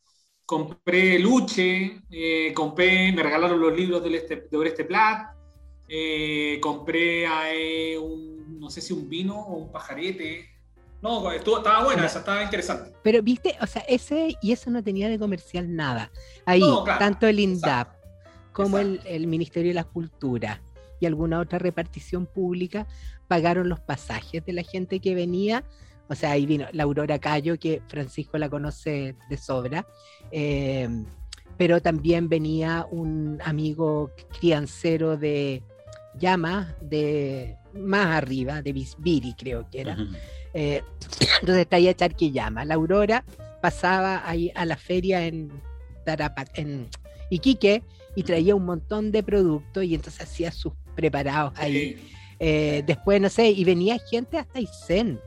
compré 0.49 1.19
Luche, 1.19 2.01
eh, 2.11 2.55
compré, 2.55 3.13
me 3.13 3.23
regalaron 3.23 3.61
los 3.61 3.77
libros 3.77 4.03
del 4.03 4.15
este, 4.15 4.49
de 4.51 4.57
Oreste 4.57 4.87
Plat, 4.87 5.35
eh, 5.87 6.59
compré 6.63 7.27
eh, 7.53 7.99
un, 7.99 8.59
no 8.59 8.71
sé 8.71 8.81
si 8.81 8.95
un 8.95 9.11
vino 9.11 9.39
o 9.39 9.59
un 9.59 9.71
pajarete. 9.71 10.49
No, 11.03 11.31
estaba 11.31 11.85
buena, 11.85 12.07
esa 12.07 12.21
estaba 12.21 12.43
interesante. 12.43 12.95
Pero 13.03 13.23
viste, 13.23 13.59
o 13.61 13.67
sea, 13.67 13.83
ese 13.83 14.39
y 14.41 14.53
eso 14.53 14.71
no 14.71 14.83
tenía 14.83 15.11
de 15.11 15.19
comercial 15.19 15.77
nada. 15.77 16.11
Ahí, 16.47 16.63
tanto 16.99 17.27
el 17.27 17.41
INDAP 17.41 17.89
como 18.55 18.79
el, 18.79 19.03
el, 19.05 19.27
Ministerio 19.27 19.69
de 19.69 19.75
la 19.75 19.85
Cultura 19.85 20.63
y 20.99 21.05
alguna 21.05 21.41
otra 21.41 21.59
repartición 21.59 22.25
pública 22.25 22.87
pagaron 23.29 23.69
los 23.69 23.81
pasajes 23.81 24.43
de 24.47 24.55
la 24.55 24.63
gente 24.63 24.99
que 25.01 25.15
venía 25.15 25.63
o 26.09 26.15
sea, 26.15 26.33
ahí 26.33 26.47
vino 26.47 26.67
la 26.73 26.85
Aurora 26.85 27.19
Cayo, 27.19 27.59
que 27.59 27.83
Francisco 27.89 28.39
la 28.39 28.49
conoce 28.49 29.15
de 29.29 29.37
sobra. 29.37 29.87
Eh, 30.31 30.89
pero 31.57 31.83
también 31.83 32.29
venía 32.29 32.87
un 32.91 33.41
amigo 33.45 34.13
criancero 34.39 35.17
de 35.17 35.63
Llama, 36.19 36.75
de 36.81 37.57
más 37.75 38.07
arriba, 38.07 38.63
de 38.63 38.73
Bisbiri, 38.73 39.35
creo 39.35 39.69
que 39.71 39.81
era. 39.83 39.97
Eh, 40.55 40.83
entonces 41.41 41.63
está 41.63 41.77
ahí 41.77 41.89
a 41.89 41.93
echar 41.93 42.15
que 42.17 42.31
llama. 42.31 42.65
La 42.65 42.75
Aurora 42.75 43.25
pasaba 43.61 44.29
ahí 44.29 44.51
a 44.55 44.65
la 44.65 44.77
feria 44.77 45.27
en, 45.27 45.51
en 46.55 46.89
Iquique 47.31 47.83
y 48.17 48.23
traía 48.23 48.55
un 48.55 48.65
montón 48.65 49.13
de 49.13 49.23
productos 49.23 49.85
y 49.85 49.95
entonces 49.95 50.23
hacía 50.23 50.51
sus 50.51 50.73
preparados 50.97 51.53
ahí. 51.57 51.97
Eh, 52.41 52.83
después, 52.87 53.21
no 53.21 53.29
sé, 53.29 53.51
y 53.51 53.65
venía 53.65 53.99
gente 53.99 54.39
hasta 54.39 54.59
Aysén. 54.59 55.21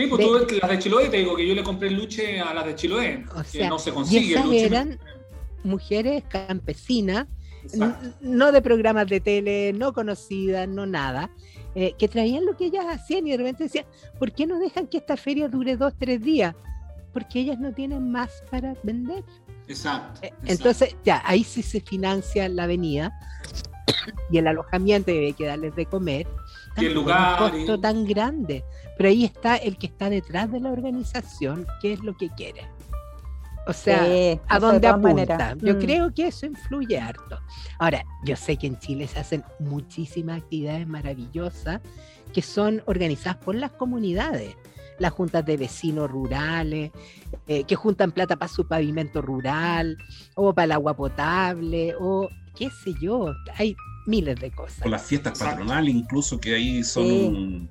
Sí, 0.00 0.06
pues 0.06 0.26
tú 0.26 0.56
las 0.62 0.70
de 0.70 0.78
Chiloé, 0.78 1.08
te 1.10 1.18
digo 1.18 1.36
que 1.36 1.46
yo 1.46 1.54
le 1.54 1.62
compré 1.62 1.88
el 1.88 1.94
luche 1.94 2.40
a 2.40 2.54
las 2.54 2.64
de 2.64 2.74
Chiloé, 2.74 3.24
que 3.52 3.68
no 3.68 3.78
se 3.78 3.92
consigue. 3.92 4.28
Y 4.28 4.32
esas 4.32 4.52
eran 4.52 4.98
mujeres 5.62 6.24
campesinas, 6.26 7.26
no 8.22 8.50
de 8.50 8.62
programas 8.62 9.08
de 9.08 9.20
tele, 9.20 9.74
no 9.74 9.92
conocidas, 9.92 10.66
no 10.66 10.86
nada, 10.86 11.30
eh, 11.74 11.92
que 11.98 12.08
traían 12.08 12.46
lo 12.46 12.56
que 12.56 12.66
ellas 12.66 12.86
hacían 12.88 13.26
y 13.26 13.32
de 13.32 13.36
repente 13.36 13.64
decían, 13.64 13.84
¿por 14.18 14.32
qué 14.32 14.46
no 14.46 14.58
dejan 14.58 14.86
que 14.86 14.96
esta 14.96 15.18
feria 15.18 15.48
dure 15.48 15.76
dos, 15.76 15.92
tres 15.98 16.22
días? 16.22 16.54
Porque 17.12 17.40
ellas 17.40 17.58
no 17.58 17.74
tienen 17.74 18.10
más 18.10 18.42
para 18.50 18.74
vender. 18.82 19.22
Exacto. 19.68 20.20
Eh, 20.22 20.32
entonces, 20.46 20.96
ya, 21.04 21.22
ahí 21.26 21.44
sí 21.44 21.62
se 21.62 21.82
financia 21.82 22.48
la 22.48 22.64
avenida 22.64 23.12
y 24.30 24.38
el 24.38 24.46
alojamiento 24.46 25.10
y 25.10 25.18
hay 25.18 25.32
que 25.34 25.44
darles 25.44 25.76
de 25.76 25.84
comer. 25.84 26.26
Y 26.76 26.86
el 26.86 26.94
lugar. 26.94 27.42
Un 27.42 27.50
costo 27.50 27.80
tan 27.80 28.04
grande. 28.04 28.64
Pero 28.96 29.08
ahí 29.08 29.24
está 29.24 29.56
el 29.56 29.78
que 29.78 29.86
está 29.86 30.10
detrás 30.10 30.50
de 30.52 30.60
la 30.60 30.70
organización, 30.70 31.66
qué 31.80 31.92
es 31.92 32.00
lo 32.00 32.16
que 32.16 32.28
quiere. 32.30 32.68
O 33.66 33.72
sea, 33.72 34.04
a 34.48 34.58
dónde 34.58 34.88
apunta. 34.88 35.54
Yo 35.60 35.74
mm. 35.74 35.78
creo 35.78 36.14
que 36.14 36.28
eso 36.28 36.46
influye 36.46 36.98
harto. 36.98 37.38
Ahora, 37.78 38.04
yo 38.24 38.34
sé 38.36 38.56
que 38.56 38.66
en 38.66 38.78
Chile 38.78 39.06
se 39.06 39.20
hacen 39.20 39.44
muchísimas 39.58 40.42
actividades 40.42 40.86
maravillosas 40.86 41.80
que 42.32 42.42
son 42.42 42.82
organizadas 42.86 43.36
por 43.36 43.54
las 43.54 43.70
comunidades 43.72 44.56
las 45.00 45.12
juntas 45.12 45.44
de 45.44 45.56
vecinos 45.56 46.10
rurales, 46.10 46.92
eh, 47.48 47.64
que 47.64 47.74
juntan 47.74 48.12
plata 48.12 48.36
para 48.36 48.52
su 48.52 48.68
pavimento 48.68 49.22
rural, 49.22 49.96
o 50.34 50.54
para 50.54 50.66
el 50.66 50.72
agua 50.72 50.94
potable, 50.94 51.94
o 51.98 52.28
qué 52.54 52.68
sé 52.68 52.92
yo, 53.00 53.32
hay 53.56 53.74
miles 54.06 54.40
de 54.40 54.50
cosas. 54.50 54.84
O 54.84 54.88
las 54.88 55.02
fiestas 55.02 55.38
patronales 55.38 55.94
incluso, 55.94 56.38
que 56.40 56.54
ahí 56.54 56.82
son 56.82 57.68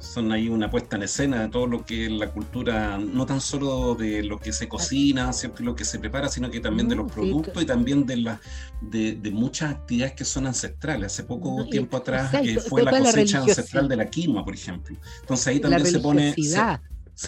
son 0.00 0.32
ahí 0.32 0.48
una 0.48 0.70
puesta 0.70 0.96
en 0.96 1.02
escena 1.02 1.42
de 1.42 1.48
todo 1.48 1.66
lo 1.66 1.84
que 1.84 2.06
es 2.06 2.10
la 2.10 2.30
cultura, 2.30 2.98
no 2.98 3.26
tan 3.26 3.40
solo 3.40 3.94
de 3.94 4.22
lo 4.22 4.38
que 4.38 4.52
se 4.52 4.66
cocina, 4.66 5.32
¿cierto? 5.32 5.62
lo 5.62 5.76
que 5.76 5.84
se 5.84 5.98
prepara, 5.98 6.28
sino 6.28 6.50
que 6.50 6.60
también 6.60 6.88
de 6.88 6.96
los 6.96 7.10
productos 7.12 7.62
y 7.62 7.66
también 7.66 8.06
de, 8.06 8.16
la, 8.16 8.40
de, 8.80 9.18
muchas 9.30 9.72
actividades 9.72 10.14
que 10.14 10.24
son 10.24 10.46
ancestrales. 10.46 11.12
Hace 11.12 11.24
poco 11.24 11.66
tiempo 11.68 11.98
atrás 11.98 12.32
eh, 12.34 12.58
fue 12.58 12.82
la 12.82 12.98
cosecha 12.98 13.38
ancestral 13.42 13.88
de 13.88 13.96
la 13.96 14.06
quinoa, 14.06 14.44
por 14.44 14.54
ejemplo. 14.54 14.96
Entonces 15.20 15.46
ahí 15.46 15.60
también 15.60 15.86
se 15.86 16.00
pone... 16.00 16.34
Se, 16.34 16.58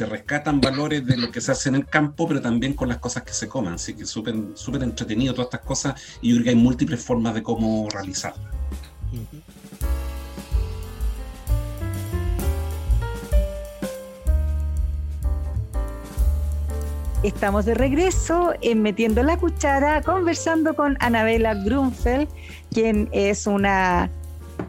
rescatan 0.00 0.60
valores 0.60 1.04
de 1.06 1.18
lo 1.18 1.30
que 1.30 1.40
se 1.40 1.52
hace 1.52 1.68
en 1.68 1.74
el 1.74 1.86
campo, 1.86 2.26
pero 2.26 2.40
también 2.40 2.72
con 2.72 2.88
las 2.88 2.98
cosas 2.98 3.24
que 3.24 3.32
se 3.32 3.46
comen. 3.46 3.74
Así 3.74 3.94
que 3.94 4.06
súper 4.06 4.34
súper 4.54 4.82
entretenido 4.82 5.34
todas 5.34 5.48
estas 5.48 5.60
cosas 5.60 6.00
y 6.22 6.30
yo 6.30 6.36
creo 6.36 6.44
que 6.44 6.50
hay 6.50 6.56
múltiples 6.56 7.04
formas 7.04 7.34
de 7.34 7.42
cómo 7.42 7.88
realizarlas. 7.90 8.40
Estamos 17.22 17.66
de 17.66 17.74
regreso 17.74 18.52
en 18.62 18.82
Metiendo 18.82 19.22
la 19.22 19.36
Cuchara, 19.36 20.02
conversando 20.02 20.74
con 20.74 20.96
Anabela 20.98 21.54
Grunfeld, 21.54 22.28
quien 22.72 23.08
es 23.12 23.46
una 23.46 24.10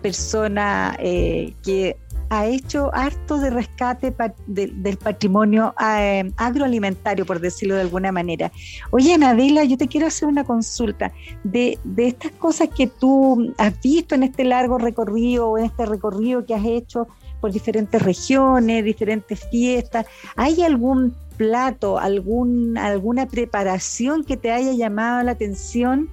persona 0.04 0.96
eh, 1.00 1.54
que 1.64 1.98
ha 2.40 2.46
hecho 2.48 2.90
harto 2.94 3.38
de 3.38 3.50
rescate 3.50 4.14
del 4.48 4.98
patrimonio 4.98 5.74
eh, 5.80 6.32
agroalimentario, 6.38 7.26
por 7.26 7.40
decirlo 7.40 7.76
de 7.76 7.82
alguna 7.82 8.12
manera. 8.12 8.52
Oye, 8.92 9.14
Anabela, 9.14 9.64
yo 9.64 9.78
te 9.78 9.88
quiero 9.88 10.08
hacer 10.08 10.28
una 10.28 10.44
consulta 10.44 11.12
de, 11.44 11.78
de 11.84 12.08
estas 12.08 12.32
cosas 12.34 12.70
que 12.70 12.88
tú 12.88 13.54
has 13.58 13.80
visto 13.82 14.16
en 14.16 14.24
este 14.24 14.44
largo 14.44 14.78
recorrido, 14.78 15.58
en 15.58 15.66
este 15.66 15.86
recorrido 15.86 16.46
que 16.46 16.56
has 16.56 16.66
hecho 16.66 17.08
por 17.40 17.52
diferentes 17.52 18.02
regiones, 18.02 18.84
diferentes 18.84 19.40
fiestas. 19.52 20.06
¿Hay 20.36 20.64
algún 20.64 21.14
plato, 21.38 22.00
algún, 22.00 22.78
alguna 22.78 23.28
preparación 23.28 24.24
que 24.24 24.38
te 24.38 24.52
haya 24.52 24.72
llamado 24.72 25.24
la 25.24 25.32
atención 25.32 26.10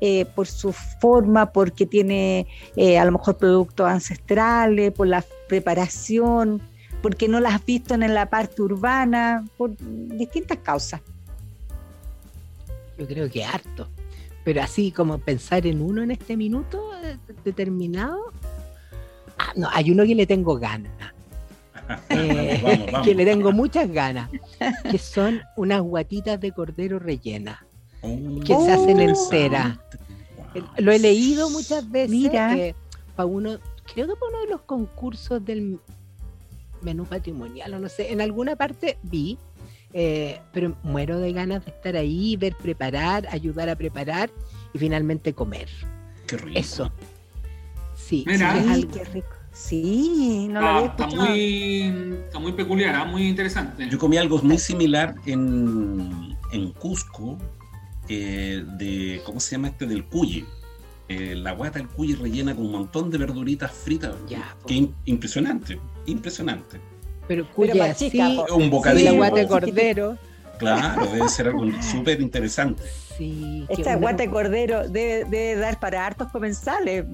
eh, 0.00 0.26
por 0.26 0.46
su 0.46 0.72
forma, 0.72 1.52
porque 1.52 1.86
tiene 1.86 2.46
eh, 2.76 2.98
a 2.98 3.04
lo 3.04 3.12
mejor 3.12 3.36
productos 3.38 3.88
ancestrales, 3.88 4.92
por 4.92 5.06
la 5.06 5.24
preparación, 5.48 6.60
porque 7.02 7.28
no 7.28 7.40
las 7.40 7.54
has 7.54 7.64
visto 7.64 7.94
en 7.94 8.12
la 8.12 8.28
parte 8.28 8.62
urbana, 8.62 9.44
por 9.56 9.72
distintas 9.78 10.58
causas. 10.58 11.00
Yo 12.98 13.06
creo 13.06 13.30
que 13.30 13.44
harto, 13.44 13.88
pero 14.44 14.62
así 14.62 14.90
como 14.90 15.18
pensar 15.18 15.66
en 15.66 15.80
uno 15.80 16.02
en 16.02 16.10
este 16.10 16.36
minuto 16.36 16.90
eh, 17.02 17.16
determinado, 17.44 18.32
ah, 19.38 19.52
no, 19.56 19.68
hay 19.72 19.90
uno 19.90 20.04
que 20.04 20.14
le 20.14 20.26
tengo 20.26 20.58
ganas. 20.58 20.92
Eh, 22.08 22.92
que 23.04 23.14
le 23.14 23.24
tengo 23.24 23.52
muchas 23.52 23.88
ganas, 23.88 24.28
que 24.90 24.98
son 24.98 25.40
unas 25.54 25.80
guatitas 25.82 26.40
de 26.40 26.50
cordero 26.50 26.98
rellena, 26.98 27.64
oh. 28.02 28.40
que 28.40 28.54
se 28.54 28.72
hacen 28.72 29.00
en 29.00 29.16
cera. 29.16 29.80
Lo 30.78 30.92
he 30.92 30.98
leído 30.98 31.50
muchas 31.50 31.90
veces. 31.90 32.10
Mira. 32.10 32.74
para 33.14 33.26
uno, 33.26 33.58
creo 33.92 34.06
que 34.06 34.14
para 34.14 34.30
uno 34.30 34.40
de 34.40 34.50
los 34.50 34.60
concursos 34.62 35.44
del 35.44 35.78
menú 36.82 37.04
patrimonial, 37.04 37.74
o 37.74 37.78
no 37.78 37.88
sé, 37.88 38.12
en 38.12 38.20
alguna 38.20 38.56
parte 38.56 38.98
vi, 39.02 39.38
eh, 39.92 40.40
pero 40.52 40.76
muero 40.82 41.18
de 41.18 41.32
ganas 41.32 41.64
de 41.64 41.70
estar 41.70 41.96
ahí, 41.96 42.36
ver 42.36 42.54
preparar, 42.56 43.26
ayudar 43.30 43.68
a 43.68 43.76
preparar 43.76 44.30
y 44.72 44.78
finalmente 44.78 45.32
comer. 45.32 45.68
Qué 46.26 46.36
rico. 46.36 46.58
Eso. 46.58 46.92
Sí, 47.94 48.24
Mira, 48.26 48.62
sí, 48.74 48.84
qué 48.84 49.04
rico. 49.04 49.28
Sí, 49.52 50.48
no 50.50 50.60
lo 50.60 50.68
había 50.68 50.86
está 50.88 51.06
muy, 51.06 51.82
está 52.26 52.38
muy 52.38 52.52
peculiar, 52.52 52.94
¿ah? 52.94 53.04
muy 53.06 53.26
interesante. 53.26 53.88
Yo 53.88 53.98
comí 53.98 54.18
algo 54.18 54.38
muy 54.42 54.58
similar 54.58 55.14
en, 55.24 56.36
en 56.52 56.72
Cusco, 56.72 57.38
eh, 58.08 58.64
de, 58.76 59.20
¿cómo 59.24 59.40
se 59.40 59.52
llama 59.52 59.68
este? 59.68 59.86
Del 59.86 60.04
cuyi. 60.04 60.44
Eh, 61.08 61.36
la 61.36 61.52
guata 61.52 61.78
del 61.78 61.88
cuyi 61.88 62.14
rellena 62.14 62.54
con 62.54 62.66
un 62.66 62.72
montón 62.72 63.10
de 63.10 63.18
verduritas 63.18 63.72
fritas. 63.72 64.16
Ya, 64.28 64.56
que 64.66 64.88
impresionante, 65.04 65.80
impresionante. 66.06 66.80
Pero 67.28 67.48
cuyi 67.52 67.78
así, 67.80 68.12
un 68.54 68.70
bocadillo. 68.70 69.12
la 69.12 69.16
guata 69.16 69.36
de 69.36 69.46
cordero. 69.46 70.18
Claro, 70.58 71.06
debe 71.06 71.28
ser 71.28 71.48
algo 71.48 71.64
súper 71.82 72.20
interesante. 72.20 72.82
Sí, 73.16 73.64
Esta 73.68 73.96
guata 73.96 74.24
de 74.24 74.30
cordero 74.30 74.88
debe, 74.88 75.24
debe 75.24 75.56
dar 75.56 75.78
para 75.78 76.06
hartos 76.06 76.28
comensales. 76.32 77.04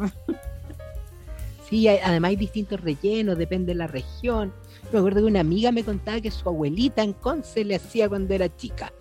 Sí, 1.69 1.89
además 1.89 2.29
hay 2.29 2.37
distintos 2.37 2.81
rellenos, 2.81 3.39
depende 3.39 3.73
de 3.73 3.77
la 3.77 3.87
región. 3.87 4.53
Me 4.93 4.99
acuerdo 4.99 5.21
que 5.21 5.27
una 5.27 5.41
amiga 5.41 5.73
me 5.73 5.83
contaba 5.85 6.21
que 6.21 6.31
su 6.31 6.47
abuelita 6.47 7.03
en 7.03 7.15
Conce 7.15 7.65
le 7.65 7.77
hacía 7.77 8.11
cuando 8.11 8.35
era 8.35 8.55
chica. 8.55 8.93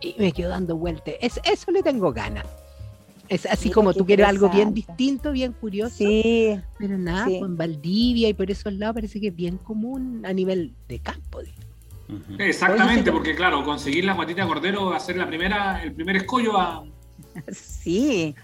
Y 0.00 0.14
me 0.18 0.32
quedó 0.32 0.50
dando 0.50 0.76
vueltas. 0.76 1.14
eso 1.20 1.70
le 1.70 1.82
tengo 1.82 2.12
ganas. 2.12 2.46
Es 3.28 3.44
así 3.44 3.70
como 3.70 3.92
tú 3.92 4.06
quieres 4.06 4.26
algo 4.26 4.48
bien 4.48 4.72
distinto, 4.72 5.32
bien 5.32 5.52
curioso. 5.52 5.96
Sí. 5.96 6.58
Pero 6.78 6.96
nada, 6.96 7.26
pues 7.26 7.42
en 7.42 7.56
Valdivia 7.56 8.28
y 8.28 8.34
por 8.34 8.50
esos 8.50 8.72
lados 8.72 8.94
parece 8.94 9.20
que 9.20 9.28
es 9.28 9.36
bien 9.36 9.58
común 9.58 10.24
a 10.24 10.32
nivel 10.32 10.72
de 10.88 10.98
campo. 10.98 11.40
Exactamente, 12.38 13.12
porque 13.12 13.34
claro, 13.34 13.64
conseguir 13.64 14.04
la 14.04 14.14
guatita 14.14 14.42
de 14.42 14.48
cordero 14.48 14.86
va 14.86 14.96
a 14.96 15.00
ser 15.00 15.16
la 15.16 15.26
primera, 15.26 15.82
el 15.82 15.92
primer 15.92 16.16
escollo 16.16 16.58
a. 16.58 16.84
Sí, 17.52 18.34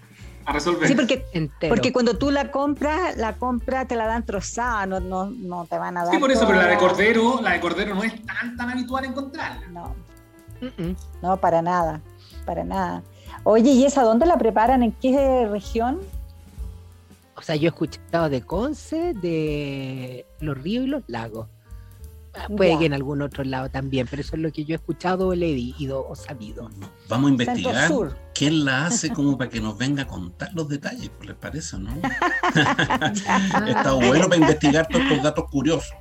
a 0.45 0.53
resolver. 0.53 0.87
Sí, 0.87 0.93
porque, 0.93 1.25
porque 1.67 1.91
cuando 1.91 2.17
tú 2.17 2.29
la 2.29 2.51
compras, 2.51 3.17
la 3.17 3.37
compra 3.37 3.87
te 3.87 3.95
la 3.95 4.05
dan 4.05 4.25
trozada, 4.25 4.85
no, 4.85 4.99
no, 4.99 5.31
no 5.31 5.65
te 5.65 5.77
van 5.77 5.97
a 5.97 6.05
dar. 6.05 6.13
Sí, 6.13 6.19
por 6.19 6.31
eso, 6.31 6.45
pero 6.45 6.61
la 6.61 6.67
de 6.67 6.77
cordero, 6.77 7.39
la 7.41 7.53
de 7.53 7.59
cordero 7.59 7.95
no 7.95 8.03
es 8.03 8.23
tan 8.23 8.55
tan 8.55 8.69
habitual 8.69 9.05
encontrarla. 9.05 9.67
No. 9.69 9.95
No, 11.21 11.37
para 11.37 11.61
nada, 11.61 12.01
para 12.45 12.63
nada. 12.63 13.03
Oye, 13.43 13.71
¿y 13.71 13.85
esa 13.85 14.03
dónde 14.03 14.25
la 14.25 14.37
preparan? 14.37 14.83
¿En 14.83 14.91
qué 14.91 15.47
región? 15.49 15.99
O 17.37 17.41
sea, 17.41 17.55
yo 17.55 17.65
he 17.65 17.67
escuchado 17.67 18.29
de 18.29 18.41
Conce, 18.41 19.13
de 19.13 20.25
los 20.39 20.57
ríos 20.57 20.85
y 20.85 20.87
los 20.87 21.03
lagos. 21.07 21.47
Puede 22.55 22.77
que 22.77 22.85
en 22.85 22.93
algún 22.93 23.21
otro 23.21 23.43
lado 23.43 23.69
también, 23.69 24.07
pero 24.09 24.21
eso 24.21 24.35
es 24.35 24.41
lo 24.41 24.51
que 24.51 24.65
yo 24.65 24.73
he 24.73 24.77
escuchado, 24.77 25.29
o 25.29 25.35
leído 25.35 26.05
o 26.07 26.15
sabido. 26.15 26.69
Vamos 27.07 27.29
a 27.29 27.31
investigar 27.31 27.91
quién 28.33 28.65
la 28.65 28.87
hace 28.87 29.09
como 29.09 29.37
para 29.37 29.49
que 29.49 29.61
nos 29.61 29.77
venga 29.77 30.03
a 30.03 30.07
contar 30.07 30.49
los 30.53 30.67
detalles, 30.67 31.09
¿les 31.21 31.35
parece, 31.35 31.77
no? 31.77 31.91
Está 33.67 33.93
bueno 33.93 34.27
para 34.27 34.35
investigar 34.35 34.87
todos 34.87 35.03
estos 35.03 35.23
datos 35.23 35.45
curiosos. 35.49 35.95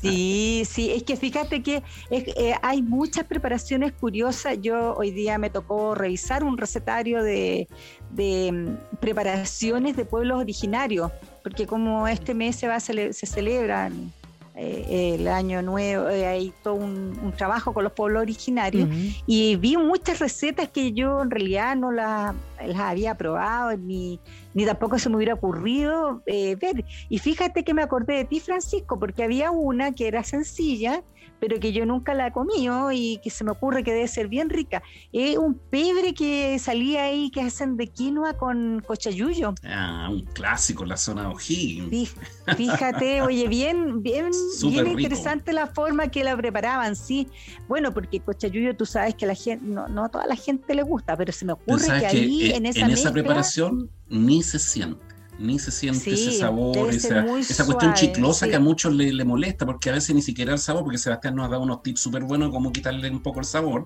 Sí, 0.00 0.62
sí, 0.68 0.90
es 0.90 1.02
que 1.02 1.16
fíjate 1.16 1.62
que 1.62 1.82
eh, 2.10 2.54
hay 2.62 2.82
muchas 2.82 3.24
preparaciones 3.24 3.92
curiosas. 3.92 4.58
Yo 4.60 4.94
hoy 4.94 5.10
día 5.10 5.38
me 5.38 5.50
tocó 5.50 5.94
revisar 5.94 6.44
un 6.44 6.56
recetario 6.56 7.22
de, 7.22 7.68
mm, 8.10 8.96
preparaciones 9.00 9.96
de 9.96 10.04
pueblos 10.04 10.38
originarios, 10.38 11.10
porque 11.42 11.66
como 11.66 12.06
este 12.08 12.34
mes 12.34 12.56
se, 12.56 12.68
va 12.68 12.80
se 12.80 13.12
celebran 13.12 14.12
eh, 14.58 15.14
el 15.14 15.28
año 15.28 15.62
nuevo, 15.62 16.08
eh, 16.08 16.26
hay 16.26 16.52
todo 16.62 16.74
un, 16.74 17.32
trabajo 17.36 17.72
con 17.72 17.84
los 17.84 17.92
pueblos 17.92 18.22
originarios 18.22 18.88
y 19.26 19.54
vi 19.56 19.76
muchas 19.76 20.18
recetas 20.18 20.68
que 20.68 20.92
yo 20.92 21.22
en 21.22 21.30
realidad 21.30 21.76
no 21.76 21.92
las, 21.92 22.34
las 22.66 22.80
había 22.80 23.14
probado 23.16 23.76
ni, 23.76 24.18
ni 24.54 24.66
tampoco 24.66 24.98
se 24.98 25.08
me 25.08 25.16
hubiera 25.16 25.34
ocurrido 25.34 26.22
ver. 26.26 26.84
Y 27.08 27.18
fíjate 27.18 27.62
que 27.62 27.74
me 27.74 27.82
acordé 27.82 28.14
de 28.14 28.24
ti, 28.24 28.40
Francisco, 28.40 28.98
porque 28.98 29.22
había 29.22 29.52
una 29.52 29.92
que 29.92 30.08
era 30.08 30.24
sencilla, 30.24 31.02
pero 31.40 31.60
que 31.60 31.72
yo 31.72 31.86
nunca 31.86 32.14
la 32.14 32.28
he 32.28 32.32
comido 32.32 32.90
y 32.92 33.20
que 33.22 33.30
se 33.30 33.44
me 33.44 33.50
ocurre 33.50 33.84
que 33.84 33.92
debe 33.92 34.08
ser 34.08 34.28
bien 34.28 34.50
rica. 34.50 34.82
Es 35.12 35.36
un 35.36 35.54
pebre 35.54 36.14
que 36.14 36.58
salía 36.58 37.04
ahí 37.04 37.30
que 37.30 37.40
hacen 37.40 37.76
de 37.76 37.86
quinoa 37.86 38.34
con 38.34 38.82
cochayuyo. 38.86 39.54
Ah, 39.64 40.08
un 40.10 40.22
clásico 40.22 40.82
en 40.82 40.90
la 40.90 40.96
zona 40.96 41.22
de 41.22 41.28
O'Higgins. 41.28 42.14
Fíjate, 42.56 43.22
oye, 43.22 43.48
bien, 43.48 44.02
bien, 44.02 44.30
bien 44.62 44.86
interesante 44.98 45.52
la 45.52 45.66
forma 45.66 46.08
que 46.08 46.24
la 46.24 46.36
preparaban, 46.36 46.96
sí. 46.96 47.28
Bueno, 47.68 47.92
porque 47.92 48.20
cochayuyo 48.20 48.76
tú 48.76 48.86
sabes 48.86 49.14
que 49.14 49.26
la 49.26 49.34
gente, 49.34 49.64
no, 49.64 49.88
no 49.88 50.04
a 50.04 50.08
toda 50.08 50.26
la 50.26 50.36
gente 50.36 50.74
le 50.74 50.82
gusta, 50.82 51.16
pero 51.16 51.32
se 51.32 51.44
me 51.44 51.52
ocurre 51.52 51.86
que 52.00 52.06
ahí 52.06 52.52
en 52.52 52.66
esa, 52.66 52.86
en 52.86 52.90
esa 52.90 53.12
preparación 53.12 53.90
ni 54.08 54.42
se 54.42 54.58
siente 54.58 55.07
ni 55.38 55.58
se 55.58 55.70
siente 55.70 56.12
ese 56.12 56.32
sabor, 56.32 56.90
esa, 56.90 57.24
cuestión 57.64 57.94
chiclosa 57.94 58.48
que 58.48 58.56
a 58.56 58.60
muchos 58.60 58.92
le, 58.92 59.24
molesta, 59.24 59.64
porque 59.64 59.90
a 59.90 59.92
veces 59.92 60.14
ni 60.14 60.22
siquiera 60.22 60.52
el 60.52 60.58
sabor, 60.58 60.82
porque 60.82 60.98
Sebastián 60.98 61.36
nos 61.36 61.46
ha 61.46 61.48
dado 61.48 61.62
unos 61.62 61.82
tips 61.82 62.00
súper 62.00 62.24
buenos 62.24 62.48
de 62.48 62.52
cómo 62.52 62.72
quitarle 62.72 63.10
un 63.10 63.22
poco 63.22 63.38
el 63.40 63.46
sabor, 63.46 63.84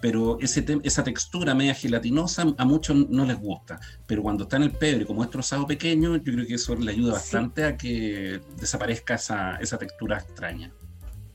pero 0.00 0.38
ese 0.40 0.64
esa 0.82 1.02
textura 1.02 1.54
media 1.54 1.74
gelatinosa 1.74 2.44
a 2.56 2.64
muchos 2.64 3.08
no 3.08 3.24
les 3.24 3.38
gusta. 3.38 3.80
Pero 4.06 4.22
cuando 4.22 4.44
está 4.44 4.56
en 4.56 4.64
el 4.64 4.72
pebre, 4.72 5.06
como 5.06 5.24
es 5.24 5.30
trozado 5.30 5.66
pequeño, 5.66 6.16
yo 6.16 6.32
creo 6.32 6.46
que 6.46 6.54
eso 6.54 6.74
le 6.76 6.92
ayuda 6.92 7.14
bastante 7.14 7.64
a 7.64 7.76
que 7.76 8.40
desaparezca 8.58 9.14
esa, 9.14 9.56
esa 9.56 9.78
textura 9.78 10.18
extraña. 10.18 10.70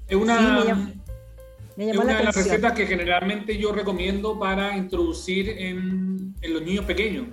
Es 0.07 0.15
una, 0.15 0.63
es 1.77 1.97
una 1.97 2.17
de 2.17 2.23
las 2.23 2.35
recetas 2.35 2.73
que 2.73 2.85
generalmente 2.85 3.57
yo 3.57 3.71
recomiendo 3.71 4.37
para 4.37 4.77
introducir 4.77 5.49
en, 5.49 6.35
en 6.41 6.53
los 6.53 6.61
niños 6.61 6.85
pequeños 6.85 7.25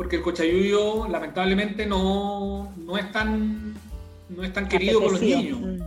porque 0.00 0.16
el 0.16 0.22
cochayuyo 0.22 1.06
lamentablemente 1.08 1.84
no, 1.84 2.72
no, 2.74 2.96
es, 2.96 3.12
tan, 3.12 3.74
no 4.30 4.42
es 4.42 4.50
tan 4.50 4.66
querido 4.66 4.98
por 4.98 5.12
los 5.12 5.20
niños, 5.20 5.60
mm. 5.60 5.82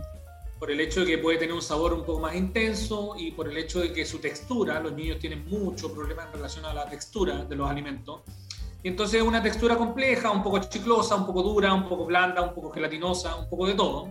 por 0.60 0.70
el 0.70 0.78
hecho 0.78 1.00
de 1.00 1.06
que 1.06 1.18
puede 1.18 1.36
tener 1.36 1.52
un 1.52 1.60
sabor 1.60 1.92
un 1.92 2.04
poco 2.04 2.20
más 2.20 2.36
intenso 2.36 3.16
y 3.18 3.32
por 3.32 3.48
el 3.48 3.56
hecho 3.56 3.80
de 3.80 3.92
que 3.92 4.06
su 4.06 4.20
textura, 4.20 4.78
los 4.78 4.92
niños 4.92 5.18
tienen 5.18 5.44
mucho 5.48 5.92
problema 5.92 6.26
en 6.26 6.32
relación 6.32 6.64
a 6.64 6.72
la 6.72 6.88
textura 6.88 7.44
de 7.44 7.56
los 7.56 7.68
alimentos. 7.68 8.20
Y 8.84 8.86
entonces 8.86 9.20
es 9.20 9.26
una 9.26 9.42
textura 9.42 9.76
compleja, 9.76 10.30
un 10.30 10.44
poco 10.44 10.60
chiclosa, 10.60 11.16
un 11.16 11.26
poco 11.26 11.42
dura, 11.42 11.74
un 11.74 11.88
poco 11.88 12.06
blanda, 12.06 12.40
un 12.40 12.54
poco 12.54 12.70
gelatinosa, 12.70 13.34
un 13.34 13.48
poco 13.48 13.66
de 13.66 13.74
todo. 13.74 14.10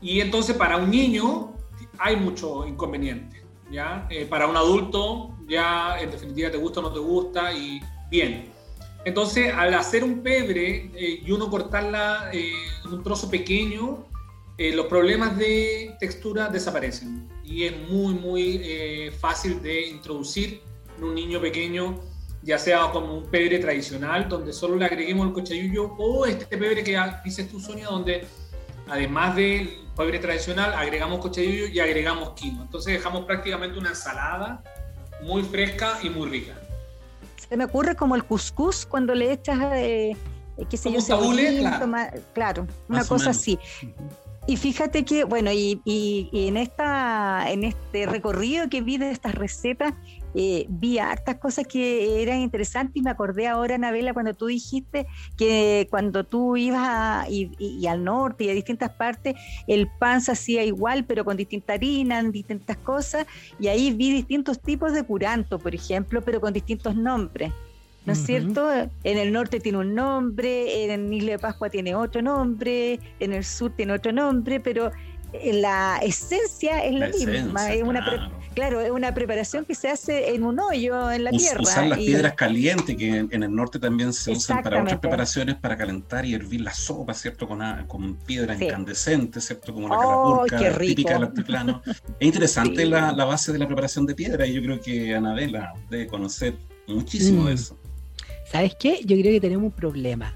Y 0.00 0.20
entonces 0.20 0.56
para 0.56 0.76
un 0.76 0.88
niño 0.88 1.52
hay 1.98 2.14
mucho 2.14 2.64
inconveniente. 2.64 3.42
¿ya? 3.72 4.06
Eh, 4.08 4.24
para 4.24 4.46
un 4.46 4.56
adulto 4.56 5.30
ya 5.48 5.98
en 5.98 6.12
definitiva 6.12 6.48
te 6.48 6.58
gusta 6.58 6.78
o 6.78 6.84
no 6.84 6.92
te 6.92 7.00
gusta 7.00 7.52
y 7.52 7.80
bien. 8.08 8.53
Entonces, 9.04 9.52
al 9.52 9.74
hacer 9.74 10.02
un 10.02 10.22
pebre 10.22 10.90
eh, 10.94 11.22
y 11.24 11.30
uno 11.30 11.50
cortarla 11.50 12.30
eh, 12.32 12.52
en 12.84 12.92
un 12.92 13.02
trozo 13.02 13.30
pequeño, 13.30 14.06
eh, 14.56 14.74
los 14.74 14.86
problemas 14.86 15.36
de 15.36 15.94
textura 16.00 16.48
desaparecen 16.48 17.28
y 17.44 17.64
es 17.64 17.76
muy, 17.88 18.14
muy 18.14 19.10
fácil 19.20 19.60
de 19.62 19.88
introducir 19.88 20.62
en 20.96 21.04
un 21.04 21.14
niño 21.14 21.40
pequeño, 21.40 22.00
ya 22.42 22.58
sea 22.58 22.90
como 22.90 23.18
un 23.18 23.30
pebre 23.30 23.58
tradicional, 23.58 24.28
donde 24.28 24.52
solo 24.52 24.76
le 24.76 24.86
agreguemos 24.86 25.26
el 25.26 25.34
cochayuyo, 25.34 25.92
o 25.98 26.24
este 26.24 26.56
pebre 26.56 26.82
que 26.82 26.98
dices 27.22 27.50
tú, 27.50 27.60
Sonia, 27.60 27.88
donde 27.88 28.26
además 28.88 29.36
del 29.36 29.84
pebre 29.96 30.18
tradicional, 30.18 30.72
agregamos 30.72 31.20
cochayuyo 31.20 31.66
y 31.66 31.80
agregamos 31.80 32.30
quinoa. 32.30 32.62
Entonces 32.62 32.94
dejamos 32.94 33.24
prácticamente 33.26 33.78
una 33.78 33.90
ensalada 33.90 34.62
muy 35.22 35.42
fresca 35.42 35.98
y 36.02 36.10
muy 36.10 36.28
rica. 36.28 36.54
Se 37.48 37.56
me 37.56 37.64
ocurre 37.64 37.96
como 37.96 38.16
el 38.16 38.24
cuscús 38.24 38.86
cuando 38.86 39.14
le 39.14 39.32
echas, 39.32 39.58
eh, 39.74 40.10
eh 40.56 40.66
qué 40.68 40.76
sé 40.76 40.92
yo, 40.92 40.98
claro. 41.00 42.22
claro, 42.32 42.66
una 42.88 43.04
cosa 43.04 43.30
así. 43.30 43.58
Y 44.46 44.56
fíjate 44.56 45.04
que, 45.04 45.24
bueno, 45.24 45.50
y, 45.52 45.80
en, 46.32 46.56
esta, 46.56 47.50
en 47.50 47.64
este 47.64 48.06
recorrido 48.06 48.68
que 48.68 48.82
vi 48.82 48.98
de 48.98 49.10
estas 49.10 49.34
recetas, 49.34 49.94
eh, 50.34 50.66
vi 50.68 50.98
hartas 50.98 51.36
cosas 51.36 51.66
que 51.66 52.22
eran 52.22 52.40
interesantes 52.40 52.96
y 52.96 53.02
me 53.02 53.10
acordé 53.10 53.46
ahora, 53.46 53.76
Anabela, 53.76 54.12
cuando 54.12 54.34
tú 54.34 54.46
dijiste 54.46 55.06
que 55.36 55.86
cuando 55.90 56.24
tú 56.24 56.56
ibas 56.56 57.28
y, 57.28 57.86
al 57.86 58.02
norte 58.02 58.44
y 58.44 58.50
a 58.50 58.54
distintas 58.54 58.90
partes, 58.90 59.34
el 59.66 59.88
pan 59.98 60.20
se 60.20 60.32
hacía 60.32 60.64
igual, 60.64 61.04
pero 61.04 61.24
con 61.24 61.36
distinta 61.36 61.74
harina, 61.74 62.22
distintas 62.22 62.76
cosas, 62.78 63.26
y 63.60 63.68
ahí 63.68 63.92
vi 63.92 64.12
distintos 64.12 64.60
tipos 64.60 64.92
de 64.92 65.04
curanto, 65.04 65.58
por 65.58 65.74
ejemplo, 65.74 66.22
pero 66.22 66.40
con 66.40 66.52
distintos 66.52 66.96
nombres. 66.96 67.52
¿no 68.04 68.12
es 68.12 68.18
cierto? 68.18 68.70
En 68.70 69.16
el 69.16 69.32
norte 69.32 69.60
tiene 69.60 69.78
un 69.78 69.94
nombre, 69.94 70.92
en 70.92 71.10
Isla 71.10 71.32
de 71.32 71.38
Pascua 71.38 71.70
tiene 71.70 71.94
otro 71.94 72.20
nombre, 72.20 73.00
en 73.18 73.32
el 73.32 73.44
sur 73.44 73.72
tiene 73.74 73.94
otro 73.94 74.12
nombre, 74.12 74.60
pero 74.60 74.90
la 75.42 75.98
esencia 76.02 76.84
es 76.84 76.94
la, 76.94 77.08
misma. 77.08 77.72
es 77.72 77.82
una 77.82 78.04
claro. 78.04 78.30
Es 78.56 78.90
una 78.90 79.12
preparación 79.14 79.64
que 79.64 79.74
se 79.74 79.88
hace 79.88 80.34
en 80.34 80.44
un 80.44 80.58
hoyo 80.60 81.10
en 81.10 81.24
la 81.24 81.30
tierra. 81.30 81.60
Usar 81.60 81.86
las 81.86 81.98
piedras 81.98 82.34
calientes, 82.34 82.96
que 82.96 83.08
en, 83.08 83.42
el 83.42 83.54
norte 83.54 83.78
también 83.78 84.12
se 84.12 84.32
usan 84.32 84.62
para 84.62 84.82
otras 84.82 84.98
preparaciones, 84.98 85.56
para 85.56 85.76
calentar 85.76 86.24
y 86.24 86.34
hervir 86.34 86.60
la 86.60 86.72
sopa, 86.72 87.14
¿cierto? 87.14 87.48
Con, 87.48 87.60
con 87.86 88.16
piedra 88.16 88.54
incandescente, 88.54 89.40
¿cierto? 89.40 89.72
Como 89.74 89.88
la 89.88 89.98
oh, 89.98 90.44
típica 90.78 91.14
del 91.14 91.24
altiplano. 91.24 91.82
es 91.86 92.02
interesante 92.20 92.86
la, 92.86 93.12
base 93.24 93.52
de 93.52 93.58
la 93.58 93.66
preparación 93.66 94.06
de 94.06 94.14
piedra 94.14 94.46
y 94.46 94.54
yo 94.54 94.62
creo 94.62 94.80
que 94.80 95.14
Anabela 95.14 95.72
debe 95.88 96.06
conocer 96.06 96.56
muchísimo 96.86 97.46
de 97.46 97.52
mm. 97.52 97.54
eso. 97.54 97.78
¿Sabes 98.50 98.74
qué? 98.78 99.00
Yo 99.04 99.16
creo 99.16 99.32
que 99.32 99.40
tenemos 99.40 99.64
un 99.64 99.72
problema. 99.72 100.34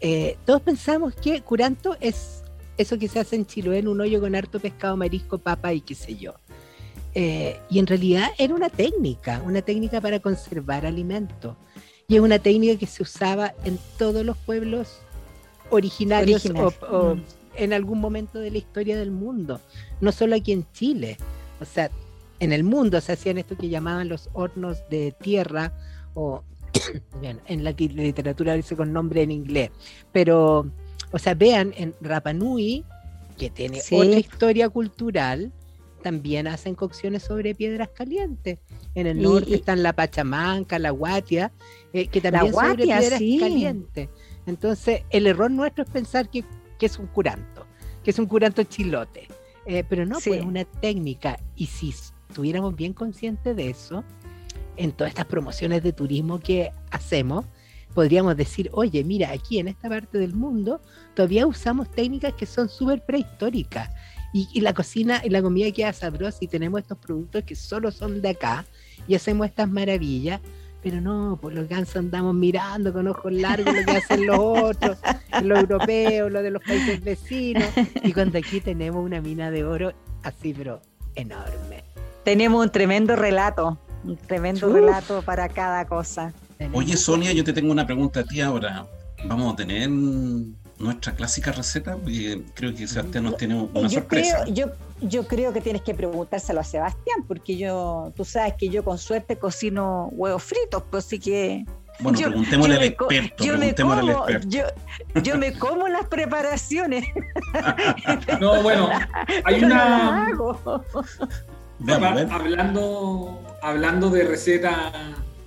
Eh, 0.00 0.36
todos 0.44 0.60
pensamos 0.60 1.14
que 1.14 1.40
curanto 1.40 1.96
es 2.00 2.42
eso 2.76 2.98
que 2.98 3.08
se 3.08 3.20
hace 3.20 3.36
en 3.36 3.46
Chiloé 3.46 3.78
en 3.78 3.88
un 3.88 4.00
hoyo 4.00 4.20
con 4.20 4.34
harto 4.34 4.60
pescado, 4.60 4.96
marisco, 4.96 5.38
papa 5.38 5.72
y 5.72 5.80
qué 5.80 5.94
sé 5.94 6.16
yo. 6.16 6.34
Eh, 7.18 7.58
y 7.70 7.78
en 7.78 7.86
realidad 7.86 8.28
era 8.36 8.54
una 8.54 8.68
técnica, 8.68 9.40
una 9.42 9.62
técnica 9.62 10.02
para 10.02 10.20
conservar 10.20 10.84
alimentos. 10.84 11.56
Y 12.08 12.16
es 12.16 12.20
una 12.20 12.38
técnica 12.38 12.78
que 12.78 12.86
se 12.86 13.02
usaba 13.02 13.54
en 13.64 13.78
todos 13.96 14.22
los 14.22 14.36
pueblos 14.36 14.98
originarios 15.70 16.44
o, 16.90 17.14
mm. 17.14 17.22
en 17.56 17.72
algún 17.72 18.00
momento 18.00 18.38
de 18.38 18.50
la 18.50 18.58
historia 18.58 18.98
del 18.98 19.12
mundo, 19.12 19.62
no 20.02 20.12
solo 20.12 20.36
aquí 20.36 20.52
en 20.52 20.70
Chile. 20.72 21.16
O 21.58 21.64
sea, 21.64 21.90
en 22.38 22.52
el 22.52 22.64
mundo 22.64 23.00
se 23.00 23.12
hacían 23.12 23.38
esto 23.38 23.56
que 23.56 23.70
llamaban 23.70 24.10
los 24.10 24.28
hornos 24.34 24.86
de 24.90 25.12
tierra 25.12 25.72
o 26.12 26.44
en 27.22 27.64
la 27.64 27.70
literatura 27.70 28.52
dice 28.52 28.76
con 28.76 28.92
nombre 28.92 29.22
en 29.22 29.30
inglés, 29.30 29.70
pero, 30.12 30.70
o 31.12 31.18
sea, 31.18 31.32
vean, 31.32 31.72
en 31.78 31.94
Rapanui, 32.02 32.84
que 33.38 33.48
tiene 33.48 33.80
otra 33.80 34.18
historia 34.18 34.68
cultural, 34.68 35.50
también 36.06 36.46
hacen 36.46 36.76
cocciones 36.76 37.24
sobre 37.24 37.52
piedras 37.52 37.88
calientes. 37.88 38.60
En 38.94 39.08
el 39.08 39.20
norte 39.20 39.56
están 39.56 39.82
la 39.82 39.92
Pachamanca, 39.92 40.78
la 40.78 40.90
Guatia, 40.90 41.50
eh, 41.92 42.06
que 42.06 42.20
también 42.20 42.52
sobre 42.52 42.84
piedras 42.84 43.20
calientes. 43.40 44.08
Entonces, 44.46 45.02
el 45.10 45.26
error 45.26 45.50
nuestro 45.50 45.82
es 45.82 45.90
pensar 45.90 46.30
que, 46.30 46.44
es 46.80 46.98
un 47.00 47.08
curanto, 47.08 47.66
que 48.04 48.12
es 48.12 48.20
un 48.20 48.26
curanto 48.26 48.62
chilote. 48.62 49.26
Eh, 49.66 49.82
pero 49.88 50.06
no, 50.06 50.20
pues 50.24 50.38
es 50.38 50.44
una 50.44 50.64
técnica. 50.64 51.40
Y 51.56 51.66
si 51.66 51.92
estuviéramos 52.28 52.76
bien 52.76 52.92
conscientes 52.92 53.56
de 53.56 53.68
eso, 53.68 54.04
en 54.76 54.92
todas 54.92 55.08
estas 55.08 55.26
promociones 55.26 55.82
de 55.82 55.92
turismo 55.92 56.38
que 56.38 56.70
hacemos, 56.92 57.46
podríamos 57.94 58.36
decir, 58.36 58.70
oye, 58.74 59.02
mira, 59.02 59.32
aquí 59.32 59.58
en 59.58 59.66
esta 59.66 59.88
parte 59.88 60.18
del 60.18 60.34
mundo 60.34 60.80
todavía 61.14 61.48
usamos 61.48 61.90
técnicas 61.90 62.34
que 62.34 62.46
son 62.46 62.68
súper 62.68 63.04
prehistóricas. 63.04 63.90
Y, 64.38 64.60
la 64.60 64.74
cocina 64.74 65.22
y 65.24 65.30
la 65.30 65.40
comida 65.40 65.70
queda 65.72 65.94
sabrosa 65.94 66.38
y 66.42 66.46
tenemos 66.46 66.80
estos 66.80 66.98
productos 66.98 67.42
que 67.44 67.56
solo 67.56 67.90
son 67.90 68.20
de 68.20 68.30
acá 68.30 68.66
y 69.08 69.14
hacemos 69.14 69.46
estas 69.46 69.70
maravillas. 69.70 70.40
Pero 70.82 71.00
no, 71.00 71.38
por 71.40 71.54
los 71.54 71.66
gansos 71.68 71.96
andamos 71.96 72.34
mirando 72.34 72.92
con 72.92 73.08
ojos 73.08 73.32
largos 73.32 73.74
lo 73.74 73.84
que 73.84 73.96
hacen 73.96 74.26
los 74.26 74.38
otros, 74.38 74.98
los 75.42 75.58
europeos, 75.60 76.30
los 76.30 76.42
de 76.42 76.50
los 76.50 76.62
países 76.62 77.02
vecinos. 77.02 77.64
Y 78.04 78.12
cuando 78.12 78.38
aquí 78.38 78.60
tenemos 78.60 79.02
una 79.02 79.22
mina 79.22 79.50
de 79.50 79.64
oro 79.64 79.94
así, 80.22 80.52
pero 80.52 80.82
enorme. 81.14 81.82
Tenemos 82.22 82.62
un 82.62 82.70
tremendo 82.70 83.16
relato 83.16 83.78
un 84.04 84.16
tremendo 84.16 84.72
relato 84.72 85.22
para 85.22 85.48
cada 85.48 85.86
cosa. 85.86 86.32
Oye, 86.72 86.96
Sonia, 86.96 87.32
yo 87.32 87.42
te 87.42 87.52
tengo 87.52 87.72
una 87.72 87.86
pregunta 87.86 88.20
a 88.20 88.24
ti 88.24 88.40
ahora. 88.40 88.86
¿Vamos 89.26 89.54
a 89.54 89.56
tener 89.56 89.88
nuestra 90.78 91.14
clásica 91.14 91.52
receta? 91.52 91.96
Porque 91.96 92.42
creo 92.54 92.74
que 92.74 92.86
Sebastián 92.86 93.24
nos 93.24 93.36
tiene 93.36 93.68
una 93.74 93.88
sorpresa. 93.88 94.44
yo, 94.46 94.66
yo 95.00 95.26
creo 95.26 95.52
que 95.52 95.60
tienes 95.60 95.82
que 95.82 95.94
preguntárselo 95.94 96.60
a 96.60 96.64
Sebastián, 96.64 97.24
porque 97.26 97.56
yo, 97.56 98.12
tú 98.16 98.24
sabes 98.24 98.54
que 98.54 98.68
yo 98.68 98.84
con 98.84 98.98
suerte 98.98 99.36
cocino 99.36 100.08
huevos 100.12 100.42
fritos, 100.42 100.82
pues 100.90 101.06
así 101.06 101.18
que 101.18 101.64
Bueno, 102.00 102.18
preguntémosle 102.18 102.76
al 102.76 102.84
experto. 102.84 103.44
Yo 103.44 103.58
me, 103.58 103.74
como, 103.74 104.26
yo, 105.22 105.38
me 105.38 105.58
como 105.58 105.88
las 105.88 106.06
preparaciones. 106.06 107.06
no, 108.40 108.62
bueno, 108.62 108.90
hay 109.44 109.64
una. 109.64 110.28
hablando, 112.30 113.40
hablando 113.62 114.10
de 114.10 114.24
recetas 114.24 114.92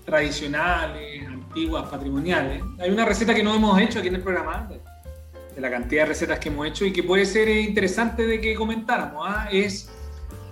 tradicionales, 0.05 1.27
antiguas, 1.27 1.87
patrimoniales, 1.89 2.63
hay 2.79 2.89
una 2.89 3.05
receta 3.05 3.33
que 3.33 3.43
no 3.43 3.53
hemos 3.53 3.79
hecho 3.79 3.99
aquí 3.99 4.07
en 4.07 4.15
el 4.15 4.21
programa, 4.21 4.67
de 5.59 5.69
la 5.69 5.69
cantidad 5.69 6.03
de 6.03 6.07
recetas 6.07 6.39
que 6.39 6.47
hemos 6.47 6.65
hecho 6.67 6.85
y 6.85 6.93
que 6.93 7.03
puede 7.03 7.25
ser 7.25 7.49
interesante 7.49 8.25
de 8.25 8.39
que 8.39 8.55
comentáramos, 8.55 9.25
¿ah? 9.27 9.49
es 9.51 9.89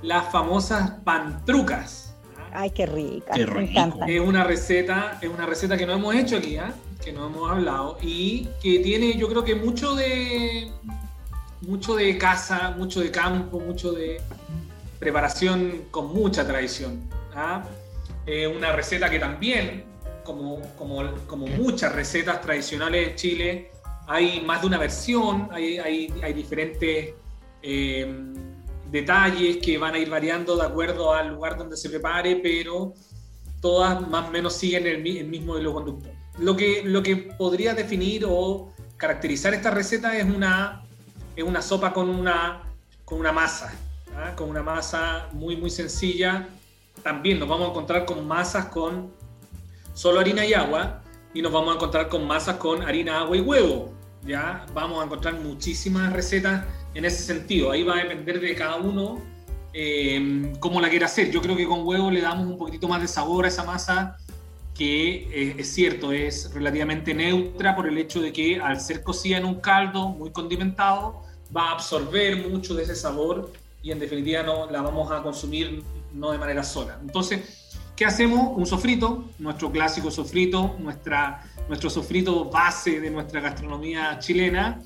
las 0.02 0.30
famosas 0.32 0.92
pantrucas. 1.04 2.14
Ay, 2.52 2.72
qué 2.72 2.86
rica. 2.86 3.34
Me 3.36 3.72
encanta. 3.72 4.06
Es 4.06 4.20
una 4.20 4.44
receta, 4.44 5.18
es 5.22 5.30
una 5.30 5.46
receta 5.46 5.78
que 5.78 5.86
no 5.86 5.94
hemos 5.94 6.14
hecho 6.16 6.38
aquí, 6.38 6.58
¿eh? 6.58 6.72
que 7.04 7.14
no 7.14 7.28
hemos 7.28 7.50
hablado 7.50 7.98
y 8.02 8.50
que 8.62 8.80
tiene, 8.80 9.18
yo 9.18 9.30
creo 9.30 9.44
que 9.44 9.56
mucho 9.56 9.96
de 9.96 10.72
mucho 11.62 11.96
de 11.96 12.18
casa, 12.18 12.74
mucho 12.78 13.00
de 13.00 13.10
campo, 13.10 13.60
mucho 13.60 13.92
de 13.94 14.22
preparación 15.00 15.86
con 15.90 16.14
mucha 16.14 16.46
tradición. 16.46 17.00
¿ah? 17.34 17.64
una 18.54 18.74
receta 18.74 19.10
que 19.10 19.20
también, 19.20 19.86
como, 20.26 20.60
como, 20.76 21.02
como, 21.28 21.48
muchas 21.48 21.94
recetas 21.94 22.42
tradicionales 22.42 23.08
de 23.08 23.16
Chile, 23.16 23.72
hay 24.08 24.40
más 24.42 24.62
de 24.62 24.68
una 24.68 24.78
versión, 24.78 25.50
hay, 25.52 25.78
hay, 25.78 26.34
diferentes 26.34 27.14
eh, 27.62 28.34
detalles 28.90 29.58
que 29.58 29.78
van 29.78 29.96
a 29.96 30.00
ir 30.00 30.10
variando 30.10 30.56
de 30.56 30.66
acuerdo 30.66 31.14
al 31.14 31.36
lugar 31.36 31.58
donde 31.58 31.76
se 31.76 31.90
prepare, 31.90 32.38
pero 32.38 32.94
todas 33.60 34.08
más 34.08 34.30
o 34.30 34.32
menos 34.32 34.54
siguen 34.54 34.88
el, 34.88 35.02
mismo 35.02 35.58
hilo 35.58 35.74
conductor. 35.74 36.14
Lo 36.40 36.56
que, 36.56 36.84
lo 36.86 37.04
que 37.04 37.18
podría 37.18 37.74
definir 37.74 38.26
o 38.26 38.74
caracterizar 38.96 39.54
esta 39.54 39.72
receta 39.72 40.16
es 40.18 40.24
una, 40.24 40.84
es 41.36 41.44
una 41.44 41.62
sopa 41.62 41.92
con 41.92 42.10
una, 42.10 42.64
con 43.04 43.20
una 43.20 43.34
masa, 43.34 43.74
¿ah? 44.16 44.36
con 44.38 44.50
una 44.50 44.64
masa 44.64 45.28
muy, 45.34 45.58
muy 45.58 45.70
sencilla. 45.70 46.48
También 47.04 47.40
nos 47.40 47.50
vamos 47.50 47.68
a 47.68 47.70
encontrar 47.72 48.06
con 48.06 48.26
masas 48.26 48.68
con 48.68 49.12
solo 49.94 50.22
harina 50.22 50.46
y 50.46 50.54
agua 50.54 51.02
y 51.34 51.42
nos 51.42 51.52
vamos 51.52 51.72
a 51.72 51.76
encontrar 51.76 52.08
con 52.08 52.26
masas 52.26 52.56
con 52.56 52.84
harina, 52.84 53.20
agua 53.20 53.36
y 53.36 53.42
huevo. 53.42 53.97
¿Ya? 54.28 54.66
Vamos 54.74 55.02
a 55.02 55.06
encontrar 55.06 55.40
muchísimas 55.40 56.12
recetas 56.14 56.66
en 56.94 57.06
ese 57.06 57.24
sentido. 57.24 57.72
Ahí 57.72 57.84
va 57.84 57.96
a 57.96 58.04
depender 58.04 58.40
de 58.40 58.54
cada 58.56 58.76
uno 58.78 59.22
eh, 59.74 60.54
cómo 60.60 60.82
la 60.82 60.90
quiera 60.90 61.06
hacer. 61.06 61.32
Yo 61.32 61.42
creo 61.42 61.56
que 61.56 61.66
con 61.66 61.86
huevo 61.88 62.12
le 62.12 62.22
damos 62.22 62.48
un 62.48 62.58
poquitito 62.58 62.88
más 62.88 63.02
de 63.02 63.08
sabor 63.08 63.46
a 63.46 63.48
esa 63.48 63.64
masa 63.64 64.18
que 64.78 65.56
es 65.58 65.74
cierto, 65.74 66.12
es 66.12 66.54
relativamente 66.54 67.12
neutra 67.14 67.76
por 67.76 67.88
el 67.88 67.98
hecho 67.98 68.22
de 68.22 68.32
que 68.32 68.60
al 68.62 68.80
ser 68.80 69.02
cocida 69.02 69.38
en 69.38 69.46
un 69.46 69.56
caldo 69.56 70.10
muy 70.10 70.30
condimentado, 70.30 71.24
va 71.56 71.70
a 71.70 71.72
absorber 71.72 72.48
mucho 72.48 72.76
de 72.76 72.84
ese 72.84 72.96
sabor 72.96 73.52
y 73.82 73.92
en 73.92 74.00
definitiva 74.00 74.44
no 74.44 74.70
la 74.70 74.82
vamos 74.82 75.12
a 75.12 75.24
consumir 75.24 75.84
no 76.14 76.32
de 76.32 76.38
manera 76.38 76.64
sola. 76.64 77.00
Entonces, 77.02 77.57
¿qué 77.98 78.06
hacemos? 78.06 78.56
Un 78.56 78.68
sofrito, 78.68 79.26
nuestro 79.40 79.72
clásico 79.72 80.12
sofrito, 80.12 80.76
nuestra, 80.78 81.44
nuestro 81.68 81.90
sofrito 81.90 82.46
base 82.46 83.02
de 83.02 83.10
nuestra 83.10 83.42
gastronomía 83.42 84.20
chilena, 84.20 84.80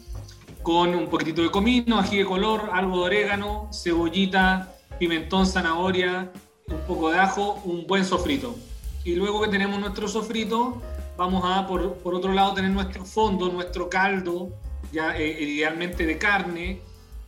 con 0.63 0.95
un 0.95 1.10
poquitito 1.10 1.41
de 1.41 1.52
comino, 1.52 2.00
ají 2.00 2.19
de 2.19 2.26
color, 2.26 2.69
algo 2.71 3.00
de 3.00 3.04
orégano, 3.04 3.69
cebollita, 3.74 4.74
pimentón, 4.97 5.45
zanahoria, 5.45 6.32
un 6.67 6.80
poco 6.88 7.12
de 7.12 7.19
ajo, 7.19 7.62
un 7.65 7.86
buen 7.86 8.06
sofrito. 8.06 8.56
Y 9.04 9.15
luego 9.15 9.41
que 9.41 9.50
tenemos 9.50 9.78
nuestro 9.80 10.08
sofrito, 10.08 10.82
vamos 11.17 11.43
a, 11.45 11.67
por, 11.67 11.95
por 11.95 12.15
otro 12.15 12.32
lado, 12.32 12.54
tener 12.54 12.71
nuestro 12.71 13.04
fondo, 13.04 13.50
nuestro 13.50 13.89
caldo, 13.89 14.50
ya 14.93 15.17
eh, 15.17 15.43
idealmente 15.43 16.06
de 16.06 16.17
carne. 16.17 16.82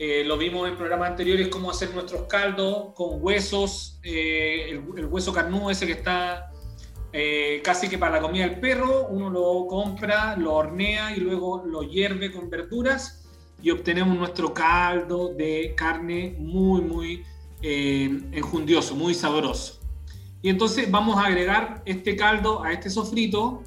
Eh, 0.05 0.23
lo 0.25 0.37
vimos 0.37 0.67
en 0.67 0.75
programas 0.75 1.11
anteriores, 1.11 1.47
cómo 1.47 1.71
hacer 1.71 1.93
nuestros 1.93 2.23
caldos 2.23 2.93
con 2.93 3.23
huesos, 3.23 3.99
eh, 4.03 4.65
el, 4.69 4.83
el, 4.97 5.05
hueso 5.05 5.31
carnudo 5.31 5.69
ese 5.71 5.85
que 5.85 5.93
está 5.93 6.49
casi 7.63 7.87
que 7.87 7.99
para 7.99 8.13
la 8.13 8.21
comida 8.21 8.47
del 8.47 8.59
perro, 8.59 9.07
uno 9.07 9.29
lo 9.29 9.67
compra, 9.67 10.35
lo 10.35 10.55
hornea 10.55 11.15
y 11.15 11.19
luego 11.19 11.63
lo 11.63 11.83
hierve 11.83 12.31
con 12.31 12.49
verduras 12.49 13.23
y 13.63 13.71
obtenemos 13.71 14.17
nuestro 14.17 14.53
caldo 14.53 15.29
de 15.29 15.73
carne 15.75 16.35
muy, 16.37 16.81
muy 16.81 17.23
eh, 17.61 18.21
enjundioso, 18.33 18.93
muy 18.93 19.13
sabroso. 19.13 19.79
Y 20.41 20.49
entonces 20.49 20.91
vamos 20.91 21.17
a 21.17 21.27
agregar 21.27 21.81
este 21.85 22.17
caldo 22.17 22.61
a 22.61 22.73
este 22.73 22.89
sofrito, 22.89 23.63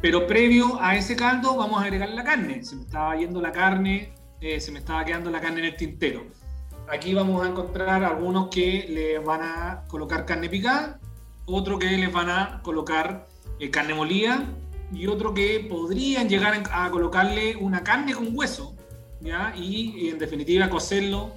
pero 0.00 0.26
previo 0.26 0.82
a 0.82 0.96
ese 0.96 1.14
caldo 1.14 1.56
vamos 1.56 1.80
a 1.80 1.84
agregar 1.84 2.08
la 2.08 2.24
carne. 2.24 2.64
Se 2.64 2.74
me 2.74 2.82
estaba 2.82 3.16
yendo 3.16 3.40
la 3.40 3.52
carne, 3.52 4.12
eh, 4.40 4.60
se 4.60 4.72
me 4.72 4.78
estaba 4.78 5.04
quedando 5.04 5.30
la 5.30 5.40
carne 5.40 5.60
en 5.60 5.66
el 5.66 5.76
tintero. 5.76 6.24
Aquí 6.88 7.14
vamos 7.14 7.44
a 7.44 7.48
encontrar 7.48 8.02
algunos 8.04 8.48
que 8.48 8.86
le 8.88 9.18
van 9.18 9.42
a 9.42 9.84
colocar 9.88 10.26
carne 10.26 10.48
picada, 10.48 10.98
otro 11.46 11.78
que 11.78 11.90
les 11.90 12.12
van 12.12 12.30
a 12.30 12.60
colocar 12.62 13.28
eh, 13.58 13.70
carne 13.70 13.94
molida 13.94 14.44
y 14.92 15.06
otro 15.06 15.32
que 15.34 15.66
podrían 15.68 16.28
llegar 16.28 16.62
a 16.72 16.90
colocarle 16.90 17.56
una 17.56 17.84
carne 17.84 18.14
con 18.14 18.36
hueso, 18.36 18.74
y, 19.56 20.08
en 20.08 20.18
definitiva 20.18 20.68
cocerlo, 20.68 21.32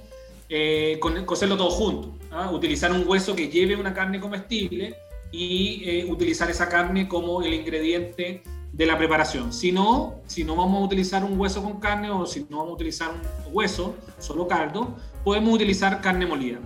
eh, 0.48 0.98
cocerlo 1.26 1.56
todo 1.56 1.70
junto. 1.70 2.14
¿ah? 2.30 2.50
Utilizar 2.50 2.92
un 2.92 3.06
hueso 3.06 3.34
que 3.34 3.48
lleve 3.48 3.76
una 3.76 3.92
carne 3.92 4.20
comestible 4.20 4.96
y 5.30 5.82
eh, 5.84 6.06
utilizar 6.08 6.50
esa 6.50 6.68
carne 6.68 7.08
como 7.08 7.42
el 7.42 7.54
ingrediente 7.54 8.42
de 8.76 8.86
la 8.86 8.98
preparación. 8.98 9.52
Si 9.52 9.70
no, 9.70 10.16
si 10.26 10.42
no 10.42 10.56
vamos 10.56 10.82
a 10.82 10.84
utilizar 10.84 11.22
un 11.22 11.38
hueso 11.38 11.62
con 11.62 11.78
carne 11.78 12.10
o 12.10 12.26
si 12.26 12.44
no 12.50 12.58
vamos 12.58 12.72
a 12.72 12.74
utilizar 12.74 13.10
un 13.12 13.54
hueso, 13.54 13.94
solo 14.18 14.48
caldo, 14.48 14.96
podemos 15.22 15.54
utilizar 15.54 16.00
carne 16.00 16.26
molida. 16.26 16.58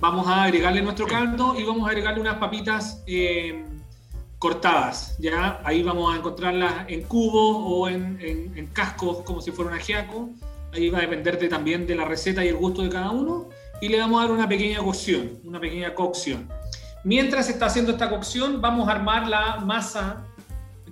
Vamos 0.00 0.26
a 0.26 0.44
agregarle 0.44 0.80
nuestro 0.80 1.06
caldo 1.06 1.54
y 1.58 1.64
vamos 1.64 1.86
a 1.86 1.90
agregarle 1.90 2.20
unas 2.20 2.36
papitas 2.36 3.02
eh, 3.06 3.64
cortadas, 4.38 5.16
¿ya? 5.18 5.60
Ahí 5.64 5.82
vamos 5.82 6.14
a 6.14 6.18
encontrarlas 6.18 6.86
en 6.88 7.02
cubos 7.02 7.56
o 7.60 7.88
en, 7.88 8.18
en, 8.20 8.66
cascos 8.68 9.18
como 9.22 9.42
si 9.42 9.52
fuera 9.52 9.72
un 9.72 9.76
ajiaco. 9.76 10.30
Ahí 10.72 10.88
va 10.88 10.98
a 10.98 11.02
depender 11.02 11.38
de, 11.38 11.48
también 11.48 11.86
de 11.86 11.94
la 11.94 12.06
receta 12.06 12.42
y 12.42 12.48
el 12.48 12.56
gusto 12.56 12.82
de 12.82 12.88
cada 12.88 13.10
uno. 13.10 13.48
Y 13.82 13.88
le 13.88 13.98
vamos 13.98 14.18
a 14.18 14.24
dar 14.24 14.32
una 14.32 14.48
pequeña 14.48 14.78
cocción, 14.78 15.40
una 15.44 15.60
pequeña 15.60 15.94
cocción. 15.94 16.48
Mientras 17.04 17.46
se 17.46 17.52
está 17.52 17.66
haciendo 17.66 17.92
esta 17.92 18.08
cocción, 18.08 18.62
vamos 18.62 18.88
a 18.88 18.92
armar 18.92 19.28
la 19.28 19.58
masa 19.58 20.24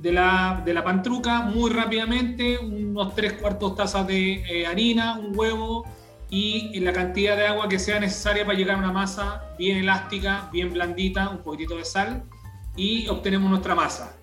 de 0.05 0.13
la, 0.13 0.61
de 0.63 0.75
la 0.75 0.85
pantruca 0.85 1.41
muy 1.41 1.71
rápidamente, 1.71 2.59
unos 2.59 3.15
3 3.15 3.33
cuartos 3.41 3.75
tazas 3.75 4.07
de 4.07 4.35
eh, 4.35 4.67
harina, 4.67 5.19
un 5.19 5.33
huevo 5.35 5.87
y 6.29 6.79
la 6.81 6.93
cantidad 6.93 7.39
de 7.39 7.47
agua 7.47 7.71
que 7.71 7.79
sea 7.79 7.99
necesaria 7.99 8.45
para 8.45 8.59
llegar 8.59 8.77
a 8.77 8.81
una 8.81 8.93
masa 8.93 9.55
bien 9.59 9.79
elástica, 9.79 10.51
bien 10.53 10.75
blandita, 10.75 11.31
un 11.31 11.39
poquitito 11.39 11.79
de 11.79 11.87
sal 11.87 12.23
y 12.77 13.09
obtenemos 13.09 13.49
nuestra 13.49 13.75
masa. 13.75 14.15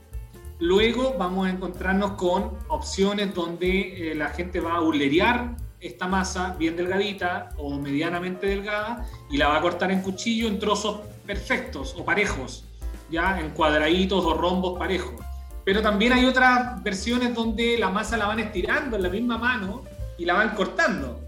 Luego 0.59 1.15
vamos 1.17 1.47
a 1.47 1.49
encontrarnos 1.49 2.11
con 2.11 2.59
opciones 2.67 3.33
donde 3.33 4.11
eh, 4.11 4.13
la 4.13 4.29
gente 4.29 4.59
va 4.59 4.75
a 4.75 4.81
hulerear 4.81 5.55
esta 5.79 6.07
masa 6.07 6.55
bien 6.59 6.75
delgadita 6.75 7.49
o 7.57 7.73
medianamente 7.79 8.45
delgada 8.45 9.07
y 9.31 9.37
la 9.37 9.47
va 9.47 9.57
a 9.57 9.61
cortar 9.61 9.89
en 9.89 10.03
cuchillo 10.03 10.47
en 10.47 10.59
trozos 10.59 10.99
perfectos 11.25 11.95
o 11.97 12.05
parejos, 12.05 12.65
ya 13.09 13.39
en 13.39 13.49
cuadraditos 13.49 14.23
o 14.23 14.35
rombos 14.35 14.77
parejos. 14.77 15.30
Pero 15.63 15.81
también 15.81 16.13
hay 16.13 16.25
otras 16.25 16.81
versiones 16.83 17.33
donde 17.33 17.77
la 17.77 17.89
masa 17.89 18.17
la 18.17 18.27
van 18.27 18.39
estirando 18.39 18.95
en 18.95 19.03
la 19.03 19.09
misma 19.09 19.37
mano 19.37 19.83
y 20.17 20.25
la 20.25 20.33
van 20.33 20.55
cortando. 20.55 21.19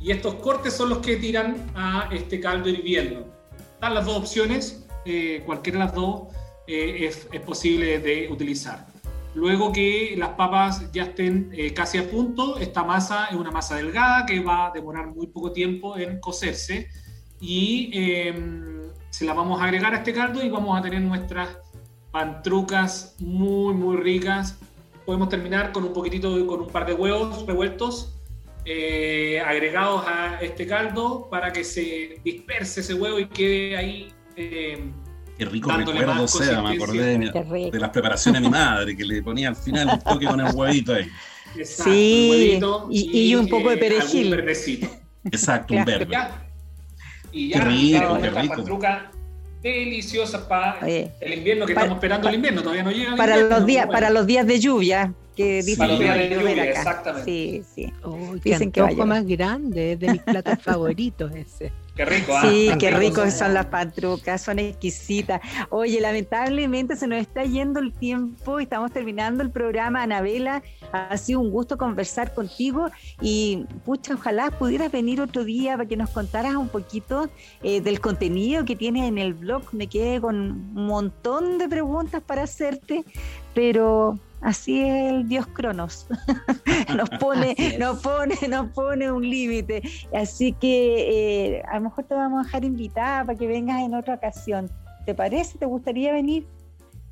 Y 0.00 0.10
estos 0.10 0.34
cortes 0.34 0.74
son 0.74 0.90
los 0.90 0.98
que 0.98 1.16
tiran 1.16 1.56
a 1.74 2.08
este 2.12 2.38
caldo 2.38 2.68
hirviendo. 2.68 3.26
Están 3.74 3.94
las 3.94 4.04
dos 4.04 4.16
opciones, 4.16 4.84
eh, 5.04 5.42
cualquiera 5.44 5.78
de 5.78 5.84
las 5.86 5.94
dos 5.94 6.22
eh, 6.66 7.06
es, 7.06 7.40
posible 7.40 7.98
de 7.98 8.28
utilizar. 8.30 8.86
Luego 9.34 9.72
que 9.72 10.14
las 10.16 10.30
papas 10.30 10.92
ya 10.92 11.04
estén 11.04 11.50
eh, 11.52 11.74
casi 11.74 11.98
a 11.98 12.08
punto, 12.08 12.58
esta 12.58 12.84
masa 12.84 13.26
es 13.26 13.34
una 13.34 13.50
masa 13.50 13.76
delgada 13.76 14.24
que 14.26 14.40
va 14.40 14.68
a 14.68 14.70
demorar 14.70 15.08
muy 15.08 15.26
poco 15.26 15.52
tiempo 15.52 15.98
en 15.98 16.20
cocerse 16.20 16.88
y 17.40 17.90
em, 17.92 18.82
se 19.10 19.24
la 19.24 19.34
vamos 19.34 19.60
a 19.60 19.64
agregar 19.64 19.92
a 19.92 19.98
este 19.98 20.12
caldo 20.12 20.42
y 20.42 20.48
vamos 20.48 20.78
a 20.78 20.82
tener 20.82 21.02
nuestras 21.02 21.48
pantrucas 22.14 23.16
muy 23.18 23.74
muy 23.74 23.96
ricas. 23.96 24.56
Podemos 25.04 25.28
terminar 25.28 25.72
con 25.72 25.82
un 25.82 25.92
poquitito, 25.92 26.46
con 26.46 26.60
un 26.60 26.68
par 26.68 26.86
de 26.86 26.94
huevos 26.94 27.44
revueltos 27.44 28.14
eh, 28.64 29.42
agregados 29.44 30.04
a 30.06 30.38
este 30.40 30.64
caldo 30.64 31.28
para 31.28 31.52
que 31.52 31.64
se 31.64 32.20
disperse 32.24 32.80
ese 32.80 32.94
huevo 32.94 33.18
y 33.18 33.26
quede 33.26 33.76
ahí 33.76 34.12
em, 34.36 34.92
Qué 35.36 35.44
rico 35.44 35.72
recuerdo 35.72 36.28
sea, 36.28 36.62
me 36.62 36.76
acordé 36.76 37.18
de, 37.18 37.80
las 37.80 37.90
preparaciones 37.90 38.40
de 38.40 38.48
mi 38.48 38.52
madre, 38.52 38.96
que 38.96 39.04
le 39.04 39.20
ponía 39.20 39.48
al 39.48 39.56
final 39.56 39.88
un 39.94 39.98
toque 39.98 40.26
con 40.26 40.40
el 40.40 40.54
huevito 40.54 40.94
ahí. 40.94 41.10
Exacto, 41.56 42.88
sí, 42.90 43.10
y, 43.12 43.34
un 43.34 43.48
poco 43.48 43.70
de 43.70 43.74
eh, 43.74 43.78
perejil. 43.78 44.32
Exacto, 45.24 45.74
un 45.74 45.84
verde. 45.84 46.16
Y 47.32 47.48
ya, 47.48 47.58
qué 47.58 47.64
rico, 47.64 48.18
qué 48.20 48.30
rico. 48.30 48.80
Deliciosas 49.70 50.42
para 50.42 50.78
el 50.86 51.34
invierno 51.34 51.66
que 51.66 51.72
estamos 51.72 51.96
esperando 51.96 52.28
el 52.28 52.34
invierno, 52.34 52.62
todavía 52.62 52.82
no 52.82 52.90
llega. 52.90 53.16
para 53.16 53.36
los 53.36 53.66
días, 53.66 53.86
para 53.86 54.10
los 54.10 54.26
días 54.26 54.46
de 54.46 54.60
lluvia, 54.60 55.12
que 55.36 55.62
dicen 55.62 55.78
para 55.78 55.92
los 55.92 56.00
días 56.00 56.18
de 56.18 56.30
lluvia, 56.30 56.64
exactamente. 56.64 57.30
Sí, 57.30 57.62
sí. 57.74 57.92
dicen 58.42 58.70
que 58.70 58.82
va 58.82 59.06
más 59.06 59.26
grande, 59.26 59.92
es 59.92 60.00
de 60.00 60.12
mis 60.12 60.22
platos 60.22 60.58
favoritos 60.62 61.32
ese. 61.32 61.72
Qué 61.94 62.04
rico, 62.04 62.36
¿ah? 62.36 62.42
Sí, 62.42 62.70
qué 62.80 62.90
rico 62.90 63.30
son 63.30 63.54
las 63.54 63.66
patrucas, 63.66 64.42
son 64.42 64.58
exquisitas. 64.58 65.40
Oye, 65.70 66.00
lamentablemente 66.00 66.96
se 66.96 67.06
nos 67.06 67.20
está 67.20 67.44
yendo 67.44 67.78
el 67.78 67.92
tiempo 67.92 68.58
y 68.58 68.64
estamos 68.64 68.90
terminando 68.90 69.44
el 69.44 69.50
programa. 69.50 70.02
Anabela, 70.02 70.62
ha 70.92 71.16
sido 71.16 71.40
un 71.40 71.52
gusto 71.52 71.78
conversar 71.78 72.34
contigo 72.34 72.88
y 73.20 73.64
pucha, 73.84 74.14
ojalá 74.14 74.50
pudieras 74.50 74.90
venir 74.90 75.20
otro 75.20 75.44
día 75.44 75.76
para 75.76 75.88
que 75.88 75.96
nos 75.96 76.10
contaras 76.10 76.56
un 76.56 76.68
poquito 76.68 77.28
eh, 77.62 77.80
del 77.80 78.00
contenido 78.00 78.64
que 78.64 78.74
tienes 78.74 79.08
en 79.08 79.18
el 79.18 79.34
blog. 79.34 79.62
Me 79.72 79.86
quedé 79.86 80.20
con 80.20 80.36
un 80.36 80.86
montón 80.86 81.58
de 81.58 81.68
preguntas 81.68 82.20
para 82.22 82.42
hacerte, 82.42 83.04
pero 83.54 84.18
así 84.44 84.82
es 84.82 85.12
el 85.12 85.28
dios 85.28 85.46
Cronos. 85.48 86.06
nos 86.96 87.10
pone, 87.18 87.56
nos 87.78 88.00
pone, 88.00 88.36
nos 88.48 88.70
pone 88.70 89.10
un 89.10 89.28
límite. 89.28 89.82
Así 90.14 90.52
que 90.52 91.56
eh, 91.56 91.62
a 91.68 91.76
lo 91.76 91.84
mejor 91.84 92.04
te 92.04 92.14
vamos 92.14 92.40
a 92.40 92.44
dejar 92.44 92.64
invitada 92.64 93.24
para 93.24 93.38
que 93.38 93.46
vengas 93.46 93.82
en 93.82 93.94
otra 93.94 94.14
ocasión. 94.14 94.70
¿Te 95.04 95.14
parece? 95.14 95.58
¿Te 95.58 95.66
gustaría 95.66 96.12
venir? 96.12 96.46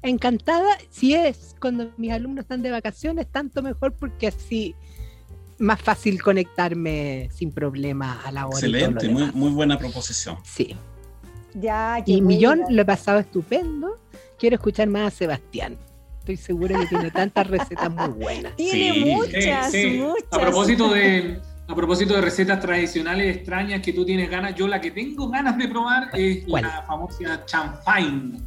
Encantada, 0.02 0.76
si 0.90 1.14
es 1.14 1.54
cuando 1.60 1.90
mis 1.96 2.12
alumnos 2.12 2.42
están 2.42 2.62
de 2.62 2.70
vacaciones, 2.70 3.26
tanto 3.30 3.62
mejor 3.62 3.94
porque 3.94 4.28
así 4.28 4.74
más 5.58 5.80
fácil 5.80 6.20
conectarme 6.20 7.28
sin 7.32 7.52
problema 7.52 8.20
a 8.24 8.32
la 8.32 8.46
hora. 8.46 8.56
Excelente, 8.56 9.08
muy, 9.08 9.30
muy 9.32 9.50
buena 9.50 9.78
proposición. 9.78 10.36
Sí. 10.44 10.76
Ya, 11.54 12.02
y 12.04 12.20
Millón 12.20 12.62
lo 12.68 12.82
he 12.82 12.84
pasado 12.84 13.20
estupendo. 13.20 13.98
Quiero 14.38 14.56
escuchar 14.56 14.88
más 14.88 15.12
a 15.12 15.16
Sebastián. 15.16 15.78
Estoy 16.22 16.36
segura 16.36 16.78
que 16.78 16.86
tiene 16.86 17.10
tantas 17.10 17.48
recetas 17.48 17.90
muy 17.90 18.10
buenas. 18.10 18.54
Tiene 18.54 19.12
muchas, 19.12 19.74
muchas. 19.74 20.24
A 20.30 20.38
propósito 20.38 20.88
de 20.92 21.40
a 21.66 21.74
propósito 21.74 22.14
de 22.14 22.20
recetas 22.20 22.60
tradicionales 22.60 23.38
extrañas 23.38 23.82
que 23.82 23.92
tú 23.92 24.04
tienes 24.04 24.30
ganas, 24.30 24.54
yo 24.54 24.68
la 24.68 24.80
que 24.80 24.92
tengo 24.92 25.28
ganas 25.28 25.58
de 25.58 25.66
probar 25.66 26.10
es 26.14 26.46
la 26.46 26.84
famosa 26.86 27.44
chanfain. 27.44 28.40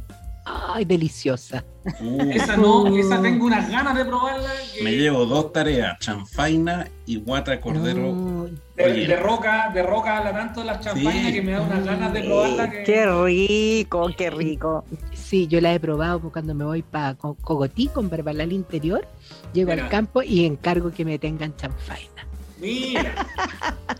Ay, 0.46 0.86
deliciosa. 0.86 1.62
Uh. 2.00 2.30
Esa 2.32 2.56
no, 2.56 2.96
esa 2.96 3.20
tengo 3.20 3.46
unas 3.46 3.68
ganas 3.70 3.96
de 3.96 4.04
probarla. 4.04 4.50
Me 4.82 4.92
llevo 4.92 5.26
dos 5.26 5.52
tareas, 5.52 5.98
chanfaina 5.98 6.88
y 7.04 7.16
guata 7.16 7.60
cordero. 7.60 8.48
De, 8.76 9.16
roca, 9.16 9.70
de 9.74 9.82
roca 9.82 10.22
la 10.22 10.32
tanto 10.32 10.62
las 10.62 10.80
chanfainas 10.80 11.32
que 11.32 11.42
me 11.42 11.52
da 11.52 11.62
unas 11.62 11.84
ganas 11.84 12.12
de 12.12 12.22
probarla. 12.22 12.70
Qué 12.84 13.06
rico, 13.06 14.10
qué 14.16 14.30
rico. 14.30 14.84
Sí, 15.26 15.48
yo 15.48 15.60
la 15.60 15.74
he 15.74 15.80
probado 15.80 16.20
cuando 16.30 16.54
me 16.54 16.64
voy 16.64 16.82
para 16.82 17.16
Cogotí 17.16 17.88
con 17.88 18.08
Barbalal 18.08 18.52
Interior. 18.52 19.08
Llego 19.52 19.72
al 19.72 19.88
campo 19.88 20.22
y 20.22 20.44
encargo 20.44 20.92
que 20.92 21.04
me 21.04 21.18
tengan 21.18 21.56
chanfaina. 21.56 22.28
Mira. 22.60 23.26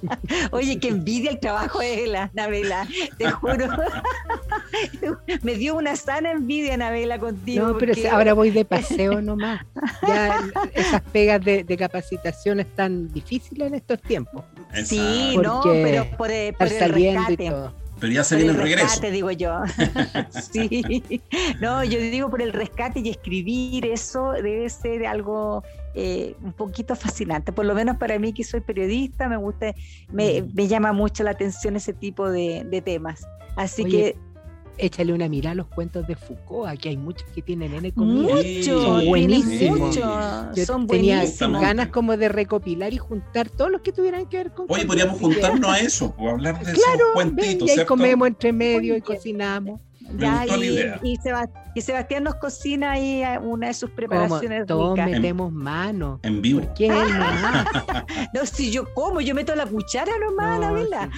Oye, 0.52 0.78
qué 0.78 0.88
envidia 0.88 1.32
el 1.32 1.40
trabajo 1.40 1.80
de 1.80 2.06
la 2.06 2.30
Navela, 2.32 2.86
te 3.18 3.28
juro. 3.28 3.66
Me 5.42 5.56
dio 5.56 5.74
una 5.76 5.96
sana 5.96 6.30
envidia, 6.30 6.76
Navela, 6.76 7.18
contigo. 7.18 7.66
No, 7.66 7.78
pero 7.78 7.92
ahora 8.12 8.32
voy 8.32 8.50
de 8.50 8.64
paseo 8.64 9.20
nomás. 9.20 9.66
Ya 10.06 10.40
esas 10.74 11.02
pegas 11.02 11.44
de, 11.44 11.76
capacitación 11.76 12.60
están 12.60 13.12
difíciles 13.12 13.66
en 13.66 13.74
estos 13.74 14.00
tiempos. 14.00 14.44
Sí, 14.84 15.36
no, 15.42 15.60
pero 15.64 16.06
por, 16.16 16.30
el, 16.30 16.54
rescate. 16.56 17.52
Pero 17.98 18.12
ya 18.12 18.24
se 18.24 18.36
viene 18.36 18.50
el, 18.50 18.58
regreso. 18.58 18.86
Rescate, 18.86 19.10
digo 19.10 19.30
yo. 19.30 19.62
sí. 20.52 21.20
No, 21.60 21.82
yo 21.82 21.98
digo 21.98 22.28
por 22.28 22.42
el 22.42 22.52
rescate 22.52 23.00
y 23.00 23.08
escribir 23.08 23.86
eso 23.86 24.32
debe 24.32 24.68
ser 24.68 25.06
algo 25.06 25.62
eh, 25.94 26.34
un 26.42 26.52
poquito 26.52 26.94
fascinante, 26.94 27.52
por 27.52 27.64
lo 27.64 27.74
menos 27.74 27.96
para 27.96 28.18
mí 28.18 28.34
que 28.34 28.44
soy 28.44 28.60
periodista, 28.60 29.28
me 29.28 29.38
gusta, 29.38 29.74
me, 30.12 30.44
me 30.52 30.68
llama 30.68 30.92
mucho 30.92 31.24
la 31.24 31.30
atención 31.30 31.76
ese 31.76 31.94
tipo 31.94 32.30
de, 32.30 32.82
temas. 32.84 33.26
Así 33.56 33.86
que 33.86 34.18
échale 34.78 35.12
una 35.12 35.28
mirada 35.28 35.52
a 35.52 35.54
los 35.54 35.66
cuentos 35.66 36.06
de 36.06 36.16
Foucault. 36.16 36.68
Aquí 36.68 36.88
hay 36.88 36.96
muchos 36.96 37.28
que 37.30 37.42
tienen 37.42 37.74
N. 37.74 37.92
Muchos, 37.96 38.64
son 38.64 39.06
buenísimos. 39.06 39.98
son 40.66 40.86
tenía 40.86 41.24
ganas 41.38 41.88
como 41.88 42.16
de 42.16 42.28
recopilar 42.28 42.92
y 42.92 42.98
juntar 42.98 43.50
todos 43.50 43.70
los 43.70 43.80
que 43.80 43.92
tuvieran 43.92 44.26
que 44.26 44.38
ver 44.38 44.52
con. 44.52 44.66
Oye, 44.68 44.86
podríamos 44.86 45.20
juntarnos 45.20 45.70
a 45.70 45.78
eso, 45.80 46.14
o 46.18 46.30
hablar 46.30 46.64
de 46.64 46.72
esos 46.72 46.84
cuentitos. 47.14 47.68
y 47.68 47.78
ahí 47.78 47.86
comemos 47.86 48.28
entre 48.28 48.52
medio 48.52 48.96
y 48.96 49.00
cocinamos. 49.00 49.80
y, 51.04 51.16
Sebastián 51.80 52.24
nos 52.24 52.36
cocina 52.36 52.92
ahí 52.92 53.22
una 53.42 53.66
de 53.68 53.74
sus 53.74 53.90
preparaciones 53.90 54.66
Todos 54.66 54.96
metemos 54.96 55.52
mano. 55.52 56.20
En 56.22 56.40
vivo. 56.40 56.62
¿Qué 56.74 56.88
no, 58.34 58.46
si 58.46 58.70
yo 58.70 58.92
como, 58.94 59.20
yo 59.20 59.34
meto 59.34 59.54
la 59.54 59.66
cuchara 59.66 60.12
nomás, 60.18 60.60
la 60.60 60.72
verdad. 60.72 61.10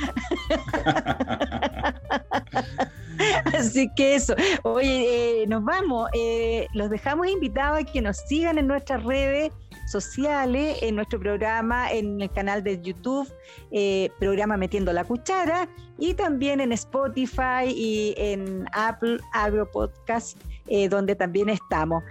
Así 3.57 3.91
que 3.95 4.15
eso. 4.15 4.35
Oye, 4.63 5.43
eh, 5.43 5.47
nos 5.47 5.65
vamos. 5.65 6.09
Eh, 6.15 6.67
los 6.75 6.91
dejamos 6.91 7.29
invitados 7.29 7.81
a 7.81 7.85
que 7.85 8.01
nos 8.01 8.17
sigan 8.17 8.59
en 8.59 8.67
nuestras 8.67 9.03
redes 9.05 9.53
sociales, 9.89 10.79
en 10.83 10.97
nuestro 10.97 11.19
programa, 11.19 11.91
en 11.91 12.21
el 12.21 12.31
canal 12.31 12.63
de 12.63 12.81
YouTube, 12.81 13.29
eh, 13.71 14.11
programa 14.19 14.57
Metiendo 14.57 14.93
la 14.93 15.05
Cuchara, 15.05 15.69
y 15.99 16.15
también 16.15 16.61
en 16.61 16.73
Spotify 16.73 17.67
y 17.67 18.15
en 18.17 18.67
Apple 18.73 19.19
Agro 19.33 19.71
Podcast, 19.71 20.39
eh, 20.67 20.89
donde 20.89 21.17
también 21.17 21.49
estamos. 21.49 22.03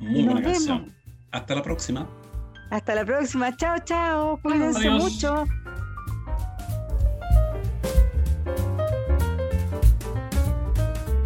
Muy 0.00 0.24
buena 0.24 0.42
canción. 0.42 0.94
Hasta 1.30 1.54
la 1.54 1.62
próxima. 1.62 2.08
Hasta 2.70 2.94
la 2.94 3.04
próxima. 3.04 3.54
Chao, 3.56 3.76
chao. 3.84 4.40
Cuídense 4.42 4.90
mucho. 4.90 5.44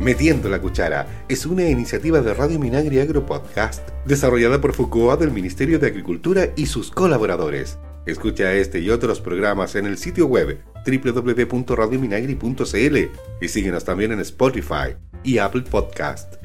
Metiendo 0.00 0.48
la 0.48 0.60
Cuchara 0.62 1.06
es 1.28 1.44
una 1.44 1.68
iniciativa 1.68 2.22
de 2.22 2.32
Radio 2.32 2.58
Minagri 2.58 3.00
Agro 3.00 3.26
Podcast 3.26 3.86
desarrollada 4.06 4.58
por 4.58 4.72
FUCOA 4.72 5.18
del 5.18 5.30
Ministerio 5.30 5.78
de 5.78 5.88
Agricultura 5.88 6.48
y 6.56 6.64
sus 6.64 6.90
colaboradores. 6.90 7.78
Escucha 8.06 8.54
este 8.54 8.80
y 8.80 8.88
otros 8.88 9.20
programas 9.20 9.74
en 9.74 9.84
el 9.84 9.98
sitio 9.98 10.26
web 10.26 10.58
www.radiominagri.cl 10.86 12.96
y 13.42 13.48
síguenos 13.48 13.84
también 13.84 14.12
en 14.12 14.20
Spotify 14.20 14.96
y 15.22 15.36
Apple 15.36 15.64
Podcast. 15.70 16.36